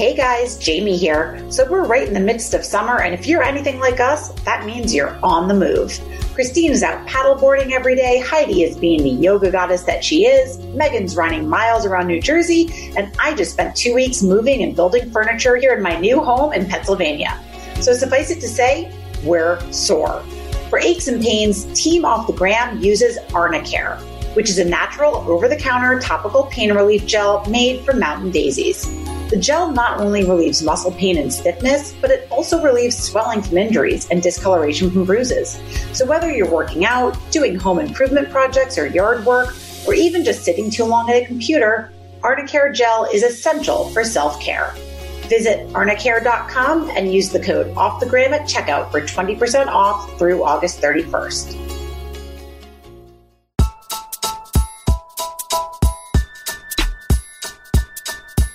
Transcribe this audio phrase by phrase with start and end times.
[0.00, 1.44] Hey guys, Jamie here.
[1.50, 4.64] So we're right in the midst of summer, and if you're anything like us, that
[4.64, 6.00] means you're on the move.
[6.32, 10.56] Christine is out paddleboarding every day, Heidi is being the yoga goddess that she is,
[10.74, 15.10] Megan's running miles around New Jersey, and I just spent two weeks moving and building
[15.10, 17.38] furniture here in my new home in Pennsylvania.
[17.82, 18.90] So suffice it to say,
[19.22, 20.22] we're sore.
[20.70, 24.00] For aches and pains, Team Off the Gram uses Arnicare,
[24.34, 28.86] which is a natural over the counter topical pain relief gel made from mountain daisies.
[29.30, 33.58] The gel not only relieves muscle pain and stiffness, but it also relieves swelling from
[33.58, 35.60] injuries and discoloration from bruises.
[35.92, 39.54] So whether you're working out, doing home improvement projects or yard work,
[39.86, 44.74] or even just sitting too long at a computer, Arnicare gel is essential for self-care.
[45.28, 50.42] Visit arnicare.com and use the code off the gram at checkout for 20% off through
[50.42, 51.69] August 31st.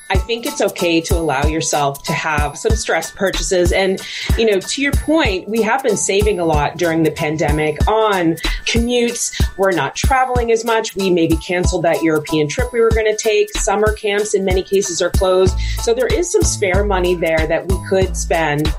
[0.10, 3.72] I think it's okay to allow yourself to have some stress purchases.
[3.72, 4.00] And,
[4.38, 8.34] you know, to your point, we have been saving a lot during the pandemic on
[8.66, 9.44] commutes.
[9.58, 10.96] We're not traveling as much.
[10.96, 13.52] We maybe canceled that European trip we were going to take.
[13.58, 15.58] Summer camps in many cases are closed.
[15.82, 18.74] So there is some spare money there that we could spend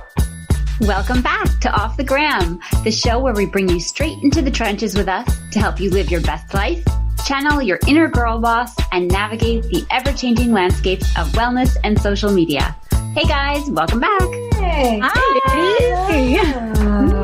[0.83, 4.50] Welcome back to Off the Gram, the show where we bring you straight into the
[4.50, 6.84] trenches with us to help you live your best life,
[7.27, 12.30] channel your inner girl boss, and navigate the ever changing landscapes of wellness and social
[12.30, 12.77] media.
[13.14, 14.22] Hey guys, welcome back.
[14.55, 15.00] Hey.
[15.02, 17.12] Hi.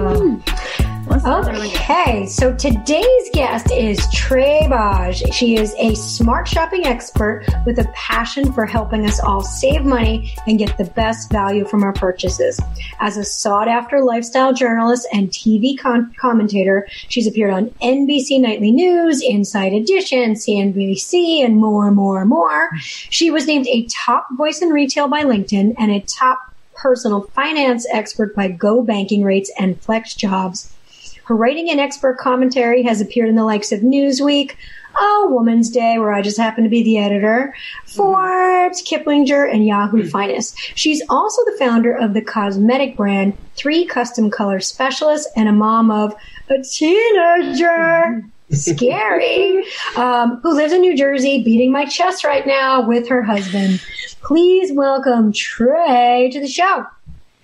[1.10, 5.32] Okay, so today's guest is Trae Bodge.
[5.32, 10.32] She is a smart shopping expert with a passion for helping us all save money
[10.46, 12.60] and get the best value from our purchases.
[13.00, 18.70] As a sought after lifestyle journalist and TV con- commentator, she's appeared on NBC Nightly
[18.70, 22.70] News, Inside Edition, CNBC, and more and more and more.
[22.78, 27.86] She was named a top voice in retail by LinkedIn and a top personal finance
[27.92, 30.72] expert by Go Banking Rates and Flex Jobs.
[31.24, 34.56] Her writing and expert commentary has appeared in the likes of Newsweek,
[34.98, 37.54] Oh, Woman's Day, where I just happen to be the editor,
[37.86, 40.54] Forbes, Kiplinger, and Yahoo Finance.
[40.74, 45.90] She's also the founder of the cosmetic brand Three Custom Color Specialists and a mom
[45.90, 46.14] of
[46.50, 48.22] a teenager.
[48.50, 49.64] Scary.
[49.96, 53.80] Um, who lives in New Jersey, beating my chest right now with her husband.
[54.22, 56.86] Please welcome Trae to the show.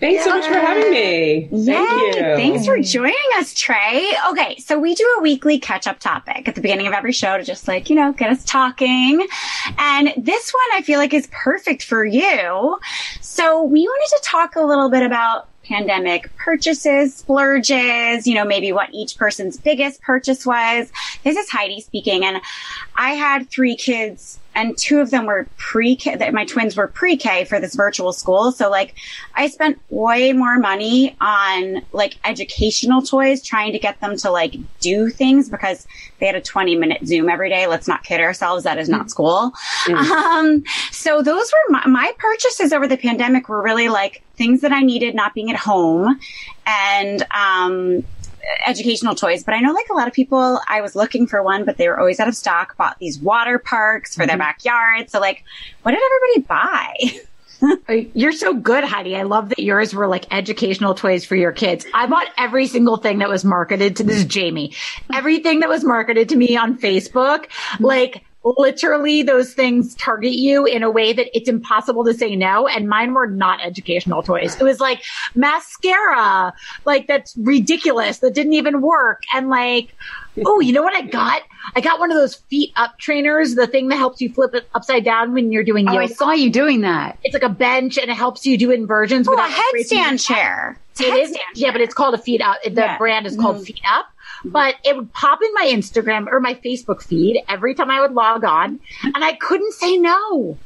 [0.01, 1.49] Thanks so much for having me.
[1.49, 2.37] Thank Yay, you.
[2.37, 4.13] Thanks for joining us, Trae.
[4.31, 7.37] Okay, so we do a weekly catch up topic at the beginning of every show
[7.37, 9.27] to just like, you know, get us talking.
[9.77, 12.79] And this one I feel like is perfect for you.
[13.21, 18.73] So we wanted to talk a little bit about pandemic purchases, splurges, you know, maybe
[18.73, 20.91] what each person's biggest purchase was.
[21.25, 22.25] This is Heidi speaking.
[22.25, 22.41] And
[22.95, 27.61] I had three kids and two of them were pre-K, my twins were pre-K for
[27.61, 28.51] this virtual school.
[28.51, 28.97] So like
[29.37, 34.57] I spent way more money on like educational toys, trying to get them to like
[34.81, 35.87] do things because
[36.19, 37.69] they had a 20 minute Zoom every day.
[37.69, 38.65] Let's not kid ourselves.
[38.65, 39.53] That is not school.
[39.89, 44.73] Um, so those were my, my purchases over the pandemic were really like things that
[44.73, 46.19] I needed not being at home
[46.67, 48.05] and, um,
[48.67, 51.65] educational toys, but I know like a lot of people, I was looking for one,
[51.65, 54.41] but they were always out of stock, bought these water parks for their mm-hmm.
[54.41, 55.11] backyard.
[55.11, 55.45] So like,
[55.83, 57.21] what did everybody buy?
[58.15, 59.17] You're so good, Heidi.
[59.17, 61.87] I love that yours were like educational toys for your kids.
[61.93, 64.69] I bought every single thing that was marketed to this Jamie.
[64.69, 65.15] Mm-hmm.
[65.15, 67.47] Everything that was marketed to me on Facebook,
[67.81, 72.67] like literally those things target you in a way that it's impossible to say no.
[72.67, 74.57] And mine were not educational toys.
[74.61, 75.03] It was like
[75.35, 76.53] mascara,
[76.85, 78.19] like that's ridiculous.
[78.19, 79.23] That didn't even work.
[79.35, 79.95] And like,
[80.47, 81.43] oh, you know what I got?
[81.75, 84.69] I got one of those feet up trainers, the thing that helps you flip it
[84.75, 85.99] upside down when you're doing Oh.
[85.99, 87.19] I saw you doing that.
[87.25, 90.07] It's like a bench and it helps you do inversions Oh, a without scraping your
[90.07, 90.79] headstand chair.
[91.01, 92.59] It is, headstand yeah, but it's called a feet up.
[92.63, 92.99] The Yeah.
[92.99, 93.65] Brand is called mm-hmm.
[93.65, 94.07] Feet Up.
[94.45, 98.13] But it would pop in my Instagram or my Facebook feed every time I would
[98.13, 100.59] log on, and I couldn't say no.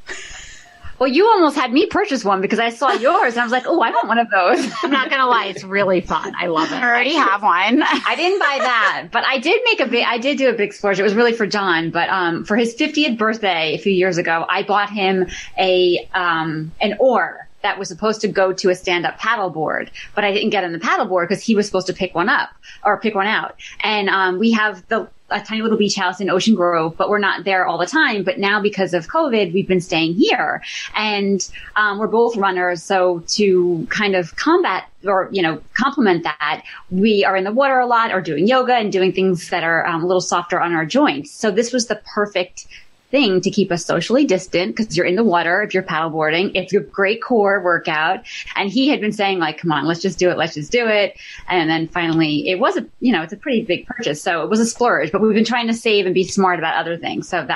[1.03, 3.65] Well, you almost had me purchase one because I saw yours and I was like,
[3.67, 4.71] oh, I want one of those.
[4.85, 6.33] I'm not gonna lie, it's really fun.
[6.39, 6.77] I love it.
[6.77, 7.83] I already have one.
[7.83, 10.73] I didn't buy that, but I did make a big, I did do a big
[10.73, 11.01] splurge.
[11.01, 14.47] It was really for John, but, um, for his 50th birthday a few years ago,
[14.49, 15.27] I bought him
[15.59, 20.33] a, um, an oar that was supposed to go to a stand-up paddleboard, but I
[20.33, 22.51] didn't get him the paddleboard because he was supposed to pick one up
[22.85, 23.57] or pick one out.
[23.81, 27.19] And, um, we have the, a tiny little beach house in Ocean Grove, but we're
[27.19, 28.23] not there all the time.
[28.23, 30.63] But now because of COVID, we've been staying here
[30.95, 32.83] and, um, we're both runners.
[32.83, 37.79] So to kind of combat or, you know, complement that, we are in the water
[37.79, 40.75] a lot or doing yoga and doing things that are um, a little softer on
[40.75, 41.31] our joints.
[41.31, 42.67] So this was the perfect
[43.13, 46.51] thing to keep us socially distant because you're in the water if you're paddleboarding.
[46.55, 48.25] It's a great core workout.
[48.57, 50.37] And he had been saying like, come on, let's just do it.
[50.37, 51.17] Let's just do it.
[51.49, 54.21] And then finally it was a, you know, it's a pretty big purchase.
[54.21, 56.75] So it was a splurge, but we've been trying to save and be smart about
[56.75, 57.29] other things.
[57.29, 57.51] So that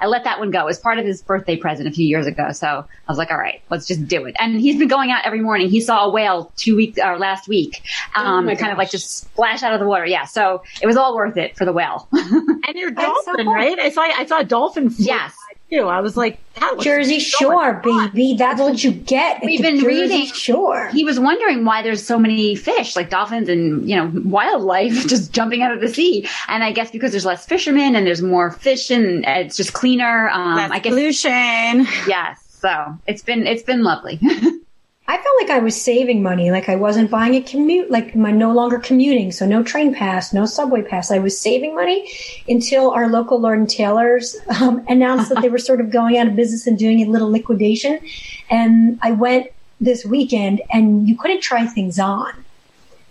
[0.00, 2.26] I, I let that one go as part of his birthday present a few years
[2.26, 2.50] ago.
[2.52, 4.34] So I was like, all right, let's just do it.
[4.40, 5.68] And he's been going out every morning.
[5.68, 7.82] He saw a whale two weeks or last week,
[8.16, 10.06] Oh um, kind of like just splash out of the water.
[10.06, 10.24] Yeah.
[10.24, 12.08] So it was all worth it for the whale.
[12.66, 13.54] And your That's so dolphin, cool.
[13.54, 13.78] right?
[13.78, 14.88] I saw I saw a dolphin.
[14.96, 15.32] Float Yes.
[15.70, 15.86] by, Too.
[15.88, 18.34] I was like, that Jersey so Shore, baby.
[18.38, 19.42] That's what you get.
[19.44, 20.88] We've been Jersey reading- Shore.
[20.92, 25.32] he was wondering why there's so many fish, like dolphins and, you know, wildlife just
[25.32, 26.28] jumping out of the sea.
[26.48, 30.28] And I guess because there's less fishermen and there's more fish and it's just cleaner.
[30.30, 31.86] Um, Less I guess, pollution.
[32.06, 32.40] yes.
[32.60, 34.20] So it's been, it's been lovely.
[35.06, 38.30] I felt like I was saving money, like I wasn't buying a commute, like my
[38.30, 41.10] no longer commuting, so no train pass, no subway pass.
[41.10, 42.10] I was saving money
[42.48, 46.26] until our local Lord and Taylor's um, announced that they were sort of going out
[46.26, 48.00] of business and doing a little liquidation.
[48.48, 49.48] And I went
[49.78, 52.32] this weekend, and you couldn't try things on.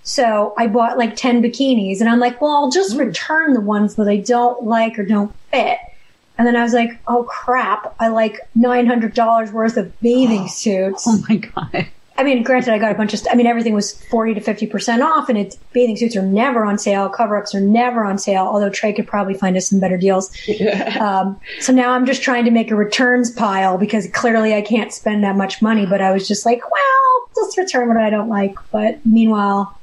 [0.01, 3.95] So I bought like 10 bikinis, and I'm like, well, I'll just return the ones
[3.95, 5.77] that I don't like or don't fit.
[6.37, 11.03] And then I was like, oh crap, I like $900 worth of bathing suits.
[11.07, 11.87] oh my God.
[12.15, 13.19] I mean, granted, I got a bunch of.
[13.21, 16.21] St- I mean, everything was forty to fifty percent off, and it's bathing suits are
[16.21, 17.09] never on sale.
[17.09, 18.43] Cover ups are never on sale.
[18.43, 20.31] Although Trae could probably find us some better deals.
[20.99, 24.93] um, so now I'm just trying to make a returns pile because clearly I can't
[24.93, 25.87] spend that much money.
[25.87, 28.57] But I was just like, well, just return what I don't like.
[28.71, 29.75] But meanwhile,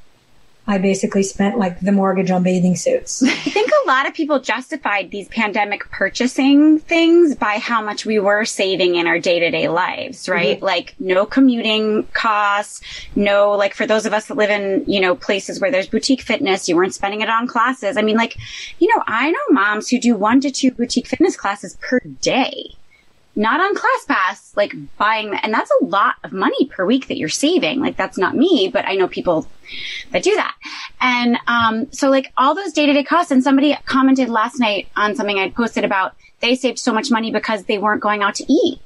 [0.71, 3.23] I basically spent like the mortgage on bathing suits.
[3.25, 8.21] I think a lot of people justified these pandemic purchasing things by how much we
[8.21, 10.59] were saving in our day to day lives, right?
[10.59, 10.65] Mm-hmm.
[10.65, 12.83] Like no commuting costs,
[13.17, 16.23] no, like for those of us that live in, you know, places where there's boutique
[16.23, 17.97] fitness, you weren't spending it on classes.
[17.97, 18.37] I mean, like,
[18.79, 22.77] you know, I know moms who do one to two boutique fitness classes per day.
[23.37, 25.35] Not on ClassPass, like buying.
[25.35, 27.81] And that's a lot of money per week that you're saving.
[27.81, 29.47] Like that's not me, but I know people
[30.11, 30.55] that do that.
[31.01, 33.31] And um, so like all those day to day costs.
[33.31, 37.31] And somebody commented last night on something I posted about they saved so much money
[37.31, 38.81] because they weren't going out to eat.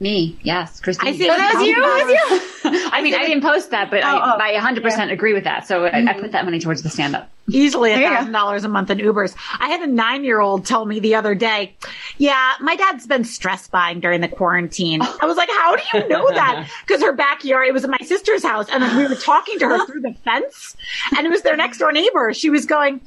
[0.00, 0.38] Me.
[0.42, 0.78] Yes.
[0.80, 1.08] Christine.
[1.08, 1.28] I see.
[1.28, 1.74] Oh, that was you?
[1.74, 2.88] That was you?
[2.92, 4.38] I mean, I didn't post that, but Oh, oh.
[4.40, 5.66] I, I 100% agree with that.
[5.66, 6.20] So I, I mm-hmm.
[6.20, 7.28] put that money towards the stand up.
[7.48, 8.14] easily a There you go.
[8.16, 9.34] thousand dollars a month in Ubers.
[9.58, 11.74] I had a nine year old tell me the other day,
[12.18, 15.02] yeah, my dad's been stress buying during the quarantine.
[15.02, 16.68] I was like, how do you know that?
[16.86, 19.68] Because her backyard, it was at my sister's house, and then we were talking to
[19.68, 20.76] her through the fence,
[21.16, 22.32] and it was their next door neighbor.
[22.32, 23.00] She was going,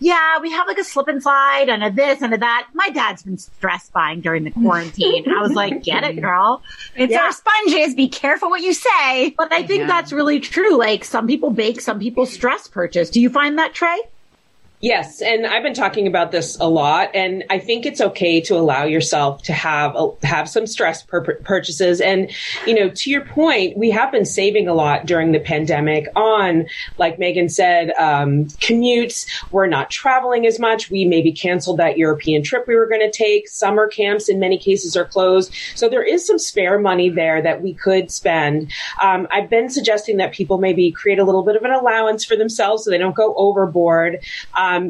[0.00, 2.68] yeah, we have like a slip and slide and a this and a that.
[2.74, 5.24] My dad's been stress buying during the quarantine.
[5.28, 6.62] I was like, get it, girl.
[6.96, 7.22] It's Yeah.
[7.22, 7.94] our sponges.
[7.94, 9.30] Be careful what you say.
[9.36, 9.86] But I think Yeah.
[9.88, 10.76] that's really true.
[10.76, 13.10] Like some people bake, some people stress purchase.
[13.10, 13.98] Do you find that, Trae?
[14.80, 18.56] Yes, and I've been talking about this a lot, and I think it's okay to
[18.56, 22.00] allow yourself to have a, have some stress pur- purchases.
[22.00, 22.30] And
[22.64, 26.68] you know, to your point, we have been saving a lot during the pandemic on,
[26.96, 29.26] like Megan said, um, commutes.
[29.50, 30.92] We're not traveling as much.
[30.92, 33.48] We maybe canceled that European trip we were going to take.
[33.48, 37.62] Summer camps in many cases are closed, so there is some spare money there that
[37.62, 38.70] we could spend.
[39.02, 42.36] Um, I've been suggesting that people maybe create a little bit of an allowance for
[42.36, 44.20] themselves so they don't go overboard.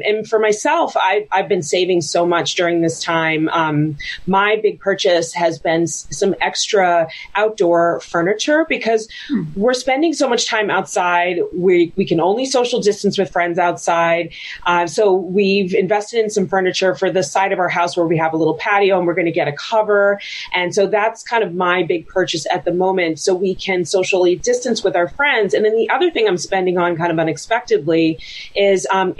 [0.04, 3.48] And for myself, I, I've been saving so much during this time.
[3.50, 3.96] Um,
[4.26, 9.08] my big purchase has been s- some extra outdoor furniture because
[9.54, 11.38] we're spending so much time outside.
[11.54, 14.32] We, we can only social distance with friends outside.
[14.66, 18.16] Uh, so we've invested in some furniture for the side of our house where we
[18.18, 20.20] have a little patio and we're going to get a cover.
[20.54, 23.18] And so that's kind of my big purchase at the moment.
[23.18, 25.54] So we can socially distance with our friends.
[25.54, 28.18] And then the other thing I'm spending on kind of unexpectedly
[28.54, 29.14] is um,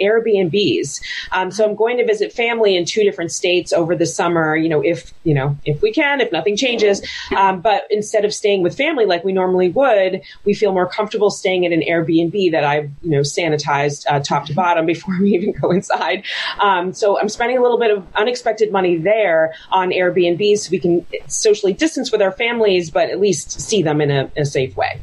[0.49, 1.01] Airbnbs.
[1.31, 4.55] Um, so I'm going to visit family in two different states over the summer.
[4.55, 7.01] You know, if you know if we can, if nothing changes.
[7.35, 11.29] Um, but instead of staying with family like we normally would, we feel more comfortable
[11.29, 15.31] staying at an Airbnb that I've you know sanitized uh, top to bottom before we
[15.31, 16.23] even go inside.
[16.59, 20.79] Um, so I'm spending a little bit of unexpected money there on Airbnbs so we
[20.79, 24.75] can socially distance with our families, but at least see them in a, a safe
[24.75, 24.99] way.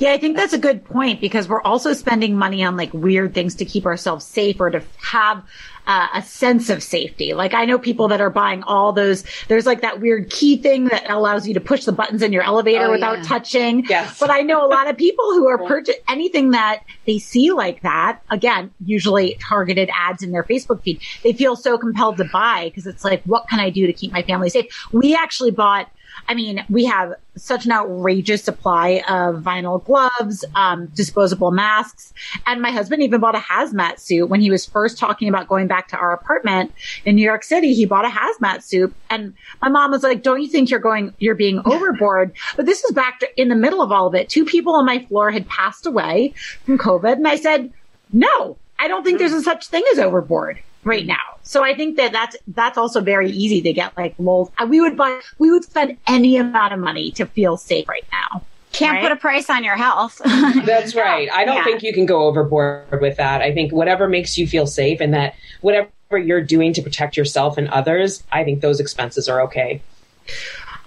[0.00, 3.34] Yeah, I think that's a good point because we're also spending money on like weird
[3.34, 5.44] things to keep ourselves safe or to have
[5.86, 7.34] uh, a sense of safety.
[7.34, 9.24] Like I know people that are buying all those.
[9.48, 12.42] There's like that weird key thing that allows you to push the buttons in your
[12.42, 13.24] elevator Oh, without yeah.
[13.24, 13.84] touching.
[13.86, 14.18] Yes.
[14.18, 17.82] But I know a lot of people who are purchase anything that they see like
[17.82, 18.22] that.
[18.30, 21.00] Again, usually targeted ads in their Facebook feed.
[21.22, 24.12] They feel so compelled to buy because it's like, what can I do to keep
[24.12, 24.66] my family safe?
[24.92, 25.90] We actually bought
[26.28, 32.12] I mean, we have such an outrageous supply of vinyl gloves, um, disposable masks.
[32.46, 35.66] And my husband even bought a hazmat suit when he was first talking about going
[35.66, 36.72] back to our apartment
[37.04, 37.74] in New York City.
[37.74, 38.94] He bought a hazmat suit.
[39.08, 42.32] And my mom was like, don't you think you're going, you're being overboard?
[42.56, 44.28] But this is back to, in the middle of all of it.
[44.28, 46.34] Two people on my floor had passed away
[46.64, 47.14] from COVID.
[47.14, 47.72] And I said,
[48.12, 51.29] no, I don't think there's a such thing as overboard right now.
[51.50, 54.52] So I think that that's that's also very easy to get like lulled.
[54.68, 58.42] We would buy we would spend any amount of money to feel safe right now.
[58.70, 59.02] Can't Right?
[59.02, 60.20] put a price on your health.
[60.64, 61.28] That's right.
[61.32, 61.64] I don't Yeah.
[61.64, 63.40] think you can go overboard with that.
[63.42, 67.58] I think whatever makes you feel safe and that whatever you're doing to protect yourself
[67.58, 69.82] and others, I think those expenses are okay.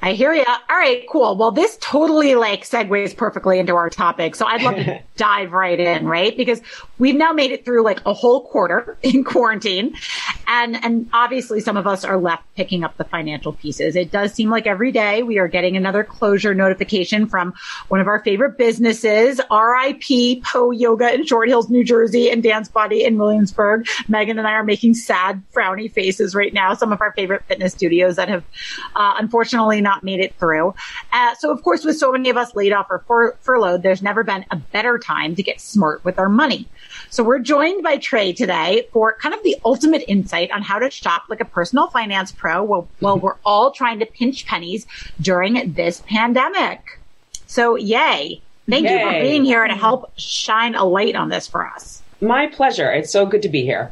[0.04, 0.44] I hear you.
[0.46, 1.38] All right, cool.
[1.38, 4.36] Well, this totally like segues perfectly into our topic.
[4.36, 6.36] So I'd love to dive right in, right?
[6.36, 6.60] Because
[6.98, 9.96] we've now made it through like a whole quarter in quarantine.
[10.46, 13.96] And, and obviously some of us are left picking up the financial pieces.
[13.96, 17.54] It does seem like every day we are getting another closure notification from
[17.88, 22.68] one of our favorite businesses, RIP Po Yoga in Short Hills, New Jersey and Dance
[22.68, 23.88] Body in Williamsburg.
[24.10, 26.74] Megan and I are making sad, frowny faces right now.
[26.74, 28.44] Some of our favorite fitness studios that have,
[28.98, 30.74] uh, unfortunately not made it through.
[31.12, 34.02] Uh, so of course, with so many of us laid off or fur- furloughed, there's
[34.02, 36.68] never been a better time to get smart with our money.
[37.10, 40.90] So we're joined by Trae today for kind of the ultimate insight on how to
[40.90, 44.88] shop like a personal finance pro while, while we're all trying to pinch pennies
[45.22, 47.00] during this pandemic.
[47.46, 48.42] So yay.
[48.70, 52.02] Thank you for being here to help shine a light on this for us.
[52.22, 52.90] My pleasure.
[52.92, 53.92] It's so good to be here.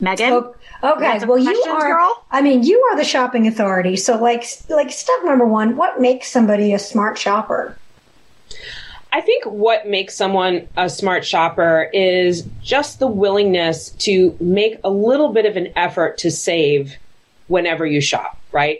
[0.00, 0.32] Megan?
[0.32, 1.92] O- got Okay, well, you are.
[1.92, 2.24] girl?
[2.30, 3.96] I mean, you are the shopping authority.
[3.96, 7.76] So, like, like step number one, what makes somebody a smart shopper?
[9.12, 14.90] I think what makes someone a smart shopper is just the willingness to make a
[14.90, 16.96] little bit of an effort to save
[17.48, 18.78] whenever you shop, right?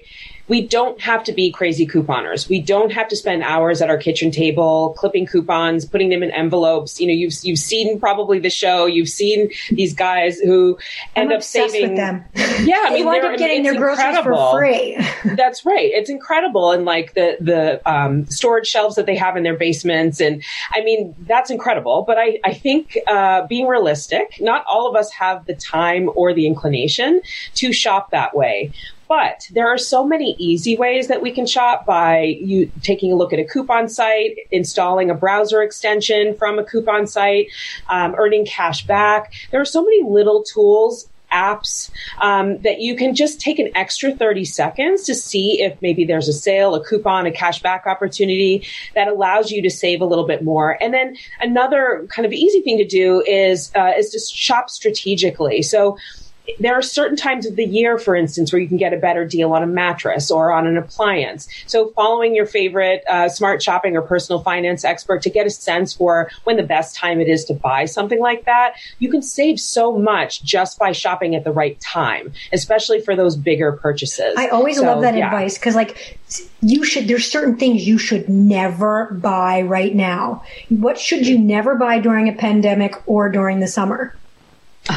[0.48, 2.48] We don't have to be crazy couponers.
[2.48, 6.30] We don't have to spend hours at our kitchen table clipping coupons, putting them in
[6.30, 7.00] envelopes.
[7.00, 8.86] You know, you've you've seen probably the show.
[8.86, 10.78] You've seen these guys who
[11.16, 11.94] end I'm up saving.
[11.96, 12.24] them.
[12.34, 14.50] Yeah, I mean, wind they're- up getting their groceries incredible.
[14.50, 14.96] for free.
[15.36, 15.90] That's right.
[15.92, 20.20] It's incredible, and like the the um, storage shelves that they have in their basements,
[20.20, 22.04] and I mean that's incredible.
[22.06, 26.32] But I I think uh, being realistic, not all of us have the time or
[26.32, 27.20] the inclination
[27.56, 28.72] to shop that way.
[29.08, 33.16] But there are so many easy ways that we can shop by you taking a
[33.16, 37.48] look at a coupon site, installing a browser extension from a coupon site,
[37.88, 39.32] um, earning cash back.
[39.50, 44.12] There are so many little tools apps um, that you can just take an extra
[44.12, 49.08] 30 seconds to see if maybe there's a sale, a coupon, a cashback opportunity that
[49.08, 50.82] allows you to save a little bit more.
[50.82, 55.62] And then another kind of easy thing to do is uh, is to shop strategically.
[55.62, 55.98] So
[56.58, 59.24] there are certain times of the year, for instance, where you can get a better
[59.24, 61.48] deal on a mattress or on an appliance.
[61.66, 65.92] So, following your favorite uh, smart shopping or personal finance expert to get a sense
[65.92, 69.60] for when the best time it is to buy something like that, you can save
[69.60, 74.34] so much just by shopping at the right time, especially for those bigger purchases.
[74.36, 75.26] I always So, love that yeah.
[75.26, 76.18] advice because, like,
[76.60, 77.08] you should.
[77.08, 80.42] There's certain things you should never buy right now.
[80.68, 84.14] What should you never buy during a pandemic or during the summer?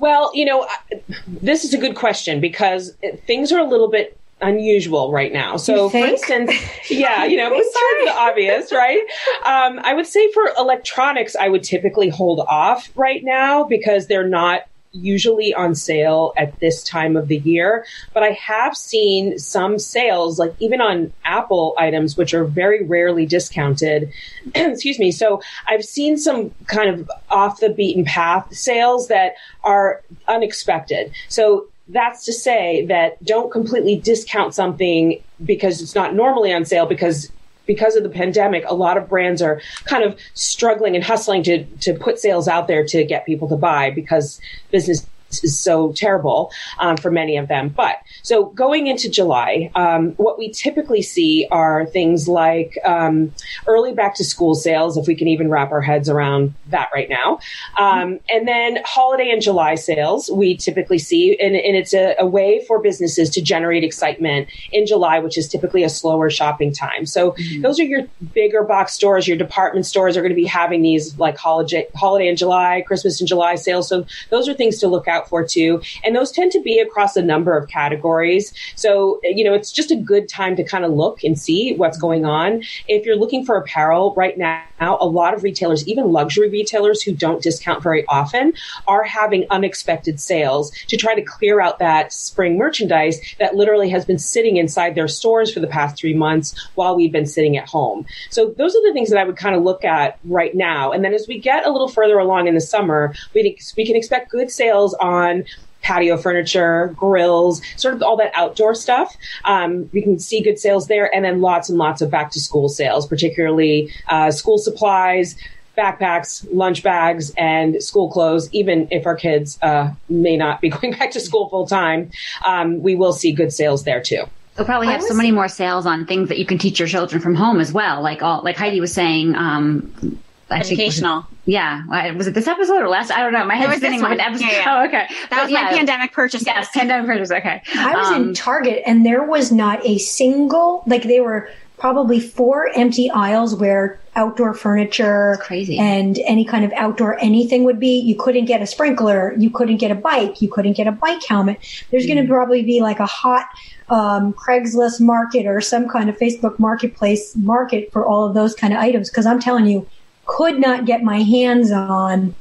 [0.00, 2.94] Well, you know, I- this is a good question because
[3.26, 5.56] things are a little bit unusual right now.
[5.56, 6.50] So, for instance,
[6.90, 9.02] yeah, you know, besides the obvious, right?
[9.44, 14.26] Um, I would say for electronics, I would typically hold off right now because they're
[14.26, 14.62] not
[14.92, 17.84] usually on sale at this time of the year.
[18.12, 23.26] But I have seen some sales, like even on Apple items, which are very rarely
[23.26, 24.12] discounted.
[24.54, 25.12] Excuse me.
[25.12, 31.12] So I've seen some kind of off the beaten path sales that are unexpected.
[31.28, 36.86] So that's to say that don't completely discount something because it's not normally on sale
[36.86, 37.30] because
[37.70, 41.64] because of the pandemic, a lot of brands are kind of struggling and hustling to
[41.76, 44.40] to put sales out there to get people to buy because
[44.72, 47.68] business so terrible um, for many of them.
[47.68, 53.32] But so going into July, um, what we typically see are things like um,
[53.66, 57.08] early back to school sales, if we can even wrap our heads around that right
[57.08, 57.38] now,
[57.78, 60.30] um, and then holiday and July sales.
[60.30, 64.86] We typically see, and, and it's a, a way for businesses to generate excitement in
[64.86, 67.06] July, which is typically a slower shopping time.
[67.06, 68.02] So those are your
[68.34, 69.26] bigger box stores.
[69.28, 73.20] Your department stores are going to be having these like holiday, holiday in July, Christmas
[73.20, 73.88] in July sales.
[73.88, 75.80] So those are things to look out out for too.
[76.04, 78.52] And those tend to be across a number of categories.
[78.74, 81.98] So, you know, it's just a good time to kind of look and see what's
[81.98, 82.62] going on.
[82.88, 87.12] If you're looking for apparel right now, a lot of retailers, even luxury retailers who
[87.12, 88.52] don't discount very often,
[88.86, 94.04] are having unexpected sales to try to clear out that spring merchandise that literally has
[94.04, 97.68] been sitting inside their stores for the past three months while we've been sitting at
[97.68, 98.06] home.
[98.30, 100.92] So those are the things that I would kind of look at right now.
[100.92, 103.96] And then as we get a little further along in the summer, we, we can
[103.96, 105.44] expect good sales on
[105.82, 109.16] patio furniture, grills, sort of all that outdoor stuff.
[109.44, 112.40] Um, we can see good sales there, and then lots and lots of back to
[112.40, 115.36] school sales, particularly uh, school supplies.
[115.78, 118.52] Backpacks, lunch bags, and school clothes.
[118.52, 122.10] Even if our kids uh, may not be going back to school full time,
[122.44, 124.24] um, we will see good sales there too.
[124.56, 127.22] They'll probably have so many more sales on things that you can teach your children
[127.22, 128.02] from home as well.
[128.02, 131.26] Like all, like Heidi was saying, um, educational.
[131.44, 132.12] yeah.
[132.12, 133.10] Was it this episode or last?
[133.10, 133.44] I don't know.
[133.44, 134.44] My head's spinning with episode.
[134.44, 134.80] Yeah, yeah.
[134.82, 135.06] Oh, okay.
[135.08, 135.62] That but was yeah.
[135.62, 136.44] my pandemic purchase.
[136.46, 137.30] Yes, pandemic purchase.
[137.30, 137.62] Okay.
[137.74, 141.48] I was um, in Target and there was not a single, like they were
[141.80, 145.78] probably four empty aisles where outdoor furniture crazy.
[145.78, 147.98] and any kind of outdoor anything would be.
[147.98, 149.34] You couldn't get a sprinkler.
[149.38, 150.42] You couldn't get a bike.
[150.42, 151.58] You couldn't get a bike helmet.
[151.90, 152.14] There's mm.
[152.14, 153.46] going to probably be like a hot
[153.88, 158.72] um, Craigslist market or some kind of Facebook marketplace market for all of those kind
[158.72, 159.10] of items.
[159.10, 159.86] Because I'm telling you,
[160.30, 162.34] could not get my hands on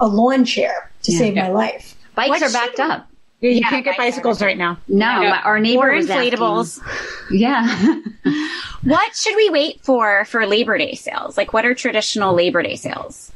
[0.00, 1.18] a lawn chair to yeah.
[1.18, 1.42] save yeah.
[1.44, 1.94] my life.
[2.14, 3.08] Bikes what are backed up.
[3.40, 4.78] You yeah, can't get bicycles right now.
[4.88, 5.42] No, yeah.
[5.44, 6.80] our neighbor or inflatables.
[6.80, 8.00] Asking, yeah.
[8.84, 11.36] what should we wait for for Labor Day sales?
[11.36, 13.30] Like, what are traditional Labor Day sales?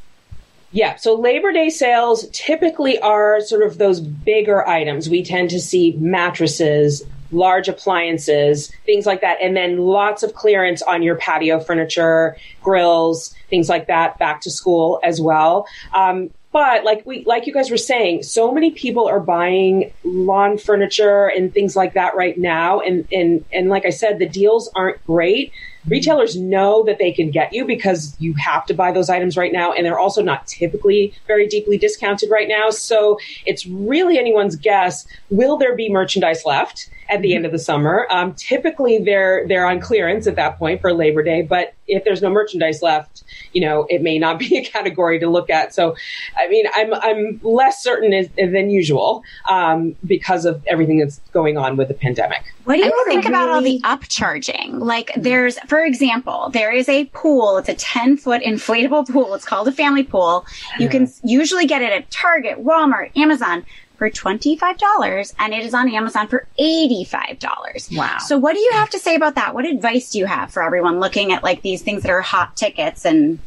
[0.71, 5.09] Yeah, so Labor Day sales typically are sort of those bigger items.
[5.09, 10.81] We tend to see mattresses, large appliances, things like that, and then lots of clearance
[10.81, 15.67] on your patio furniture, grills, things like that, back to school as well.
[15.93, 20.57] Um, but like we, like you guys were saying, so many people are buying lawn
[20.57, 22.79] furniture and things like that right now.
[22.79, 25.53] And, and, and like I said, the deals aren't great.
[25.87, 29.53] Retailers know that they can get you because you have to buy those items right
[29.53, 29.71] now.
[29.73, 32.69] And they're also not typically very deeply discounted right now.
[32.69, 35.07] So it's really anyone's guess.
[35.29, 36.89] Will there be merchandise left?
[37.09, 38.05] at the end of the summer.
[38.09, 42.21] Um, typically, they're they're on clearance at that point for Labor Day, but if there's
[42.21, 45.73] no merchandise left, you know, it may not be a category to look at.
[45.73, 45.95] So,
[46.37, 51.57] I mean, I'm I'm less certain as, than usual um, because of everything that's going
[51.57, 52.43] on with the pandemic.
[52.65, 54.79] What do you think about all the upcharging?
[54.79, 57.57] Like, there's, for example, there is a pool.
[57.57, 59.33] It's a 10 foot inflatable pool.
[59.33, 60.45] It's called a family pool.
[60.77, 63.65] You can usually get it at Target, Walmart, Amazon
[63.99, 67.95] for $25 and it is on Amazon for $85.
[67.95, 68.17] Wow.
[68.19, 69.53] So what do you have to say about that?
[69.53, 72.57] What advice do you have for everyone looking at like these things that are hot
[72.57, 73.39] tickets and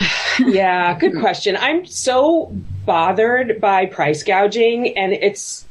[0.38, 1.56] yeah, good question.
[1.56, 5.66] I'm so bothered by price gouging and it's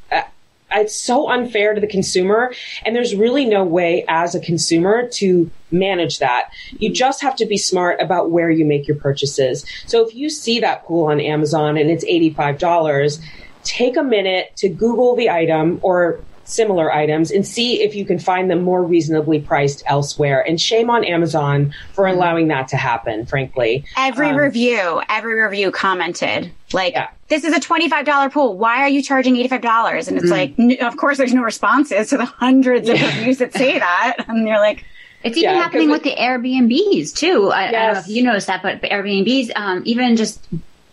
[0.73, 2.53] it's so unfair to the consumer.
[2.85, 6.51] And there's really no way as a consumer to manage that.
[6.79, 9.65] You just have to be smart about where you make your purchases.
[9.87, 13.19] So if you see that pool on Amazon and it's $85,
[13.63, 18.19] take a minute to Google the item or similar items and see if you can
[18.19, 20.45] find them more reasonably priced elsewhere.
[20.45, 22.17] And shame on Amazon for mm-hmm.
[22.17, 23.85] allowing that to happen, frankly.
[23.95, 27.09] Every um, review, every review commented like, yeah.
[27.31, 28.57] This is a $25 pool.
[28.57, 30.09] Why are you charging $85?
[30.09, 30.69] And it's mm-hmm.
[30.69, 34.25] like, of course, there's no responses to the hundreds of reviews that say that.
[34.27, 34.83] And you're like,
[35.23, 37.49] it's even yeah, happening with the Airbnbs too.
[37.49, 37.73] I, yes.
[37.73, 40.45] I, don't know if you noticed that, but Airbnbs, um, even just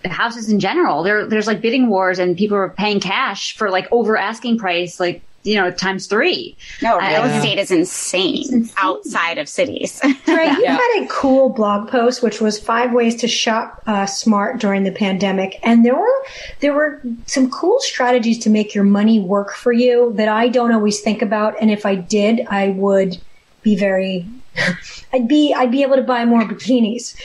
[0.05, 3.89] houses in general, there, there's like bidding wars and people are paying cash for like
[3.91, 6.57] over asking price, like you know, times three.
[6.83, 10.01] No, real estate is insane, insane, outside of cities.
[10.29, 10.57] Right.
[10.61, 10.73] yeah.
[10.73, 14.85] You had a cool blog post, which was five ways to shop uh, smart during
[14.85, 15.59] the pandemic.
[15.63, 16.25] And there were,
[16.61, 20.71] there were some cool strategies to make your money work for you that I don't
[20.73, 21.55] always think about.
[21.61, 23.19] And if I did, I would
[23.63, 24.27] be very,
[25.13, 27.17] I'd be, I'd be able to buy more bikinis.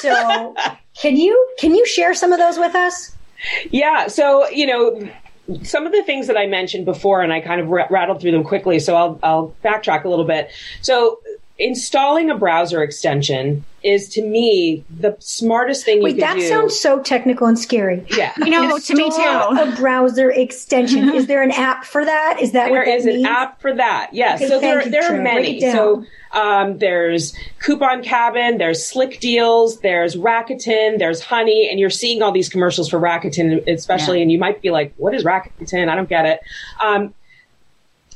[0.00, 0.54] So
[0.96, 3.16] can you, can you share some of those with us?
[3.70, 4.08] Yeah.
[4.08, 5.08] So, you know,
[5.62, 8.32] some of the things that I mentioned before, and I kind of r- rattled through
[8.32, 10.50] them quickly, so I'll, I'll backtrack a little bit.
[10.80, 11.19] So,
[11.60, 16.42] installing a browser extension is to me the smartest thing Wait, you can do.
[16.42, 18.04] Wait, that sounds so technical and scary.
[18.10, 19.22] Yeah, you know, to me too.
[19.22, 21.10] A browser extension.
[21.14, 22.38] is there an app for that?
[22.40, 23.20] Is that there what that is means?
[23.20, 24.10] an app for that?
[24.12, 24.40] Yes.
[24.40, 25.60] Okay, so there, you, there are many.
[25.60, 32.22] So um, there's Coupon Cabin, there's Slick Deals, there's Rakuten, there's Honey, and you're seeing
[32.22, 34.22] all these commercials for Rakuten, especially, yeah.
[34.22, 35.88] and you might be like, "What is Rakuten?
[35.88, 36.40] I don't get it."
[36.82, 37.14] Um,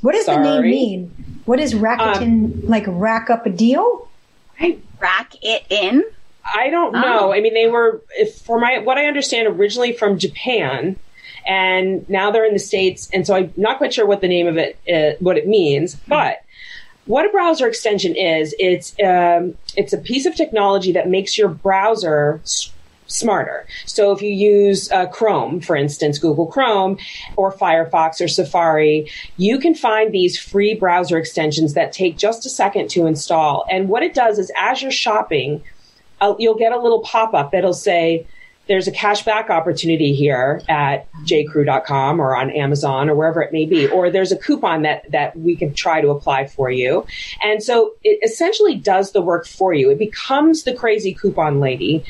[0.04, 0.46] what does sorry.
[0.46, 1.40] the name mean?
[1.46, 2.84] What is Rakuten um, like?
[2.86, 4.06] Rack up a deal?
[4.60, 6.04] I rack it in.
[6.44, 7.30] I don't know.
[7.30, 7.32] Oh.
[7.32, 10.96] I mean, they were, if, for my what I understand, originally from Japan,
[11.46, 13.08] and now they're in the states.
[13.14, 15.94] And so I'm not quite sure what the name of it, uh, what it means,
[16.06, 16.44] but
[17.06, 21.48] what a browser extension is, it's um, it's a piece of technology that makes your
[21.48, 22.42] browser
[23.06, 23.66] smarter.
[23.86, 26.98] So if you use uh, Chrome, for instance, Google Chrome
[27.36, 32.50] or Firefox or Safari, you can find these free browser extensions that take just a
[32.50, 33.66] second to install.
[33.70, 35.62] And what it does is as you're shopping,
[36.20, 38.26] uh, you'll get a little pop up that'll say,
[38.66, 43.86] there's a cashback opportunity here at jcrew.com or on Amazon or wherever it may be,
[43.88, 47.06] or there's a coupon that, that we can try to apply for you.
[47.42, 49.90] And so it essentially does the work for you.
[49.90, 52.04] It becomes the crazy coupon lady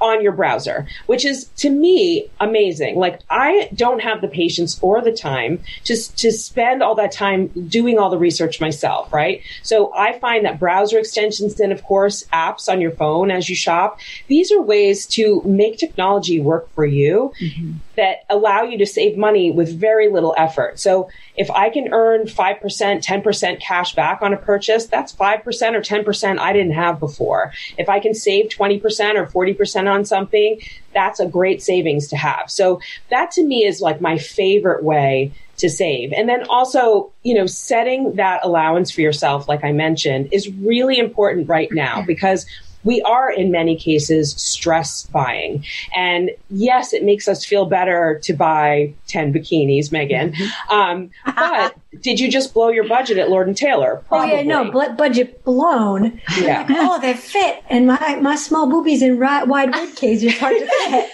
[0.00, 2.96] on your browser, which is to me amazing.
[2.96, 7.48] Like I don't have the patience or the time to, to spend all that time
[7.68, 9.42] doing all the research myself, right?
[9.62, 13.56] So I find that browser extensions and of course apps on your phone as you
[13.56, 17.72] shop, these are ways to make technology work for you mm-hmm.
[17.96, 20.78] That allow you to save money with very little effort.
[20.78, 25.80] So if I can earn 5%, 10% cash back on a purchase, that's 5% or
[25.80, 27.52] 10% I didn't have before.
[27.76, 28.82] If I can save 20%
[29.16, 30.60] or 40% on something,
[30.94, 32.50] that's a great savings to have.
[32.50, 36.12] So that to me is like my favorite way to save.
[36.12, 40.98] And then also, you know, setting that allowance for yourself, like I mentioned, is really
[40.98, 42.46] important right now because
[42.84, 45.64] we are in many cases stress buying.
[45.94, 50.32] And yes, it makes us feel better to buy 10 bikinis, Megan.
[50.32, 50.74] Mm-hmm.
[50.74, 54.02] Um, but did you just blow your budget at Lord and Taylor?
[54.08, 54.32] Probably.
[54.32, 56.20] Oh yeah, no, bl- budget blown.
[56.40, 56.66] Yeah.
[56.68, 57.62] Like, oh, they fit.
[57.68, 61.10] And my, my small boobies in ri- wide rib cage is hard to fit.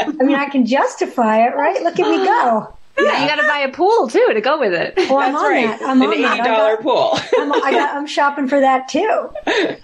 [0.00, 1.82] I mean, I can justify it, right?
[1.82, 2.74] Look at me go.
[2.98, 4.94] Yeah, you got to buy a pool too to go with it.
[4.96, 5.78] Well, I'm That's on right.
[5.78, 5.88] that.
[5.88, 7.18] I'm An on eighty dollar pool.
[7.38, 9.30] I'm, I got, I'm shopping for that too.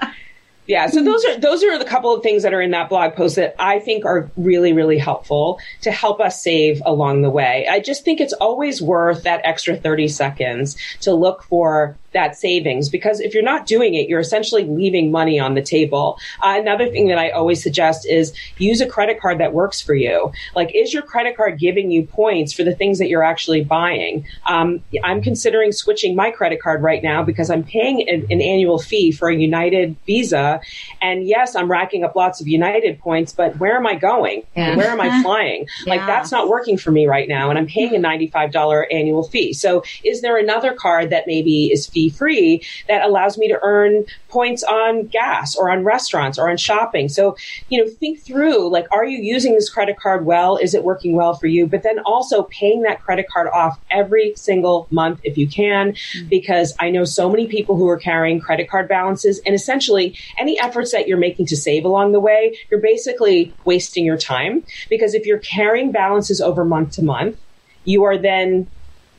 [0.67, 3.15] Yeah, so those are those are the couple of things that are in that blog
[3.15, 7.67] post that I think are really really helpful to help us save along the way.
[7.71, 12.89] I just think it's always worth that extra 30 seconds to look for that savings
[12.89, 16.19] because if you're not doing it, you're essentially leaving money on the table.
[16.43, 19.95] Uh, another thing that I always suggest is use a credit card that works for
[19.95, 20.33] you.
[20.55, 24.27] Like, is your credit card giving you points for the things that you're actually buying?
[24.47, 28.79] Um, I'm considering switching my credit card right now because I'm paying an, an annual
[28.79, 30.61] fee for a United Visa.
[31.03, 34.43] And yes, I'm racking up lots of United points, but where am I going?
[34.57, 34.75] Yeah.
[34.75, 35.67] Where am I flying?
[35.85, 35.95] yeah.
[35.95, 37.51] Like, that's not working for me right now.
[37.51, 39.53] And I'm paying a $95 annual fee.
[39.53, 44.05] So is there another card that maybe is fee free that allows me to earn
[44.29, 47.09] points on gas or on restaurants or on shopping.
[47.09, 47.37] So,
[47.69, 50.57] you know, think through like, are you using this credit card well?
[50.57, 51.67] Is it working well for you?
[51.67, 56.29] But then also paying that credit card off every single month if you can, mm-hmm.
[56.29, 60.59] because I know so many people who are carrying credit card balances and essentially any
[60.61, 65.15] efforts that you're making to save along the way, you're basically wasting your time because
[65.15, 67.39] if you're carrying balances over month to month,
[67.85, 68.67] you are then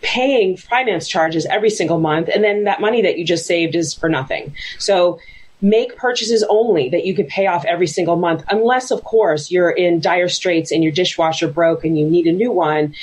[0.01, 2.29] paying finance charges every single month.
[2.33, 4.55] And then that money that you just saved is for nothing.
[4.79, 5.19] So
[5.62, 9.71] make purchases only that you can pay off every single month, unless, of course, you're
[9.71, 12.93] in dire straits and your dishwasher broke and you need a new one.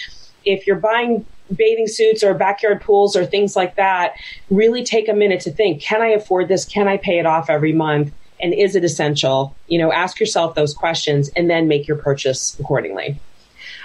[0.44, 4.14] If you're buying bathing suits or backyard pools or things like that,
[4.50, 6.64] really take a minute to think, can I afford this?
[6.64, 8.12] Can I pay it off every month?
[8.40, 9.54] And is it essential?
[9.68, 13.18] You know, ask yourself those questions and then make your purchase accordingly.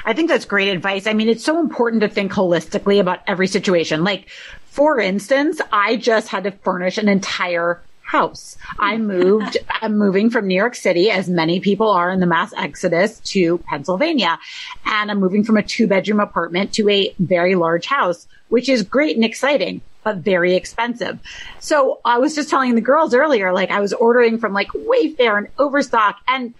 [0.05, 1.07] I think that's great advice.
[1.07, 4.03] I mean, it's so important to think holistically about every situation.
[4.03, 4.29] Like,
[4.65, 8.57] for instance, I just had to furnish an entire house.
[8.79, 9.05] I hmm.
[9.05, 13.19] moved, I'm moving from New York City, as many people are in the mass exodus
[13.31, 14.39] to Pennsylvania.
[14.85, 18.81] And I'm moving from a two bedroom apartment to a very large house, which is
[18.83, 21.19] great and exciting, but very expensive.
[21.59, 25.37] So I was just telling the girls earlier, like I was ordering from like Wayfair
[25.37, 26.55] and Overstock and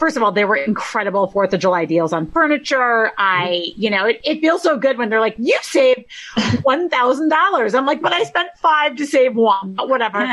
[0.00, 3.12] first of all, there were incredible Fourth of July deals on furniture.
[3.18, 3.82] I, mm-hmm.
[3.82, 6.04] you know, it, it feels so good when they're like, you saved
[6.36, 7.74] $1,000.
[7.74, 10.26] I'm like, but I spent five to save one, but whatever.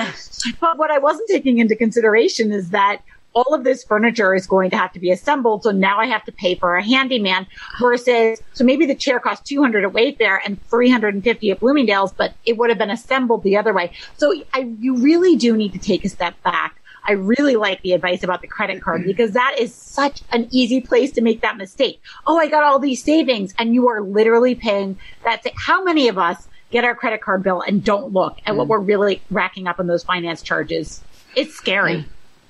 [0.60, 3.02] But what I wasn't taking into consideration is that
[3.36, 5.64] all of this furniture is going to have to be assembled.
[5.64, 7.46] So now I have to pay for a handyman
[7.80, 12.58] versus, so maybe the chair cost 200 at Wayfair and 350 at Bloomingdale's, but it
[12.58, 13.92] would have been assembled the other way.
[14.16, 17.94] So I, you really do need to take a step back I really like the
[17.94, 21.56] advice about the credit card because that is such an easy place to make that
[21.56, 22.02] mistake.
[22.28, 25.54] Oh, I got all these savings and you are literally paying that's it.
[25.56, 28.58] How many of us get our credit card bill and don't look at mm.
[28.58, 31.02] what we're really racking up on those finance charges?
[31.36, 32.06] It's scary.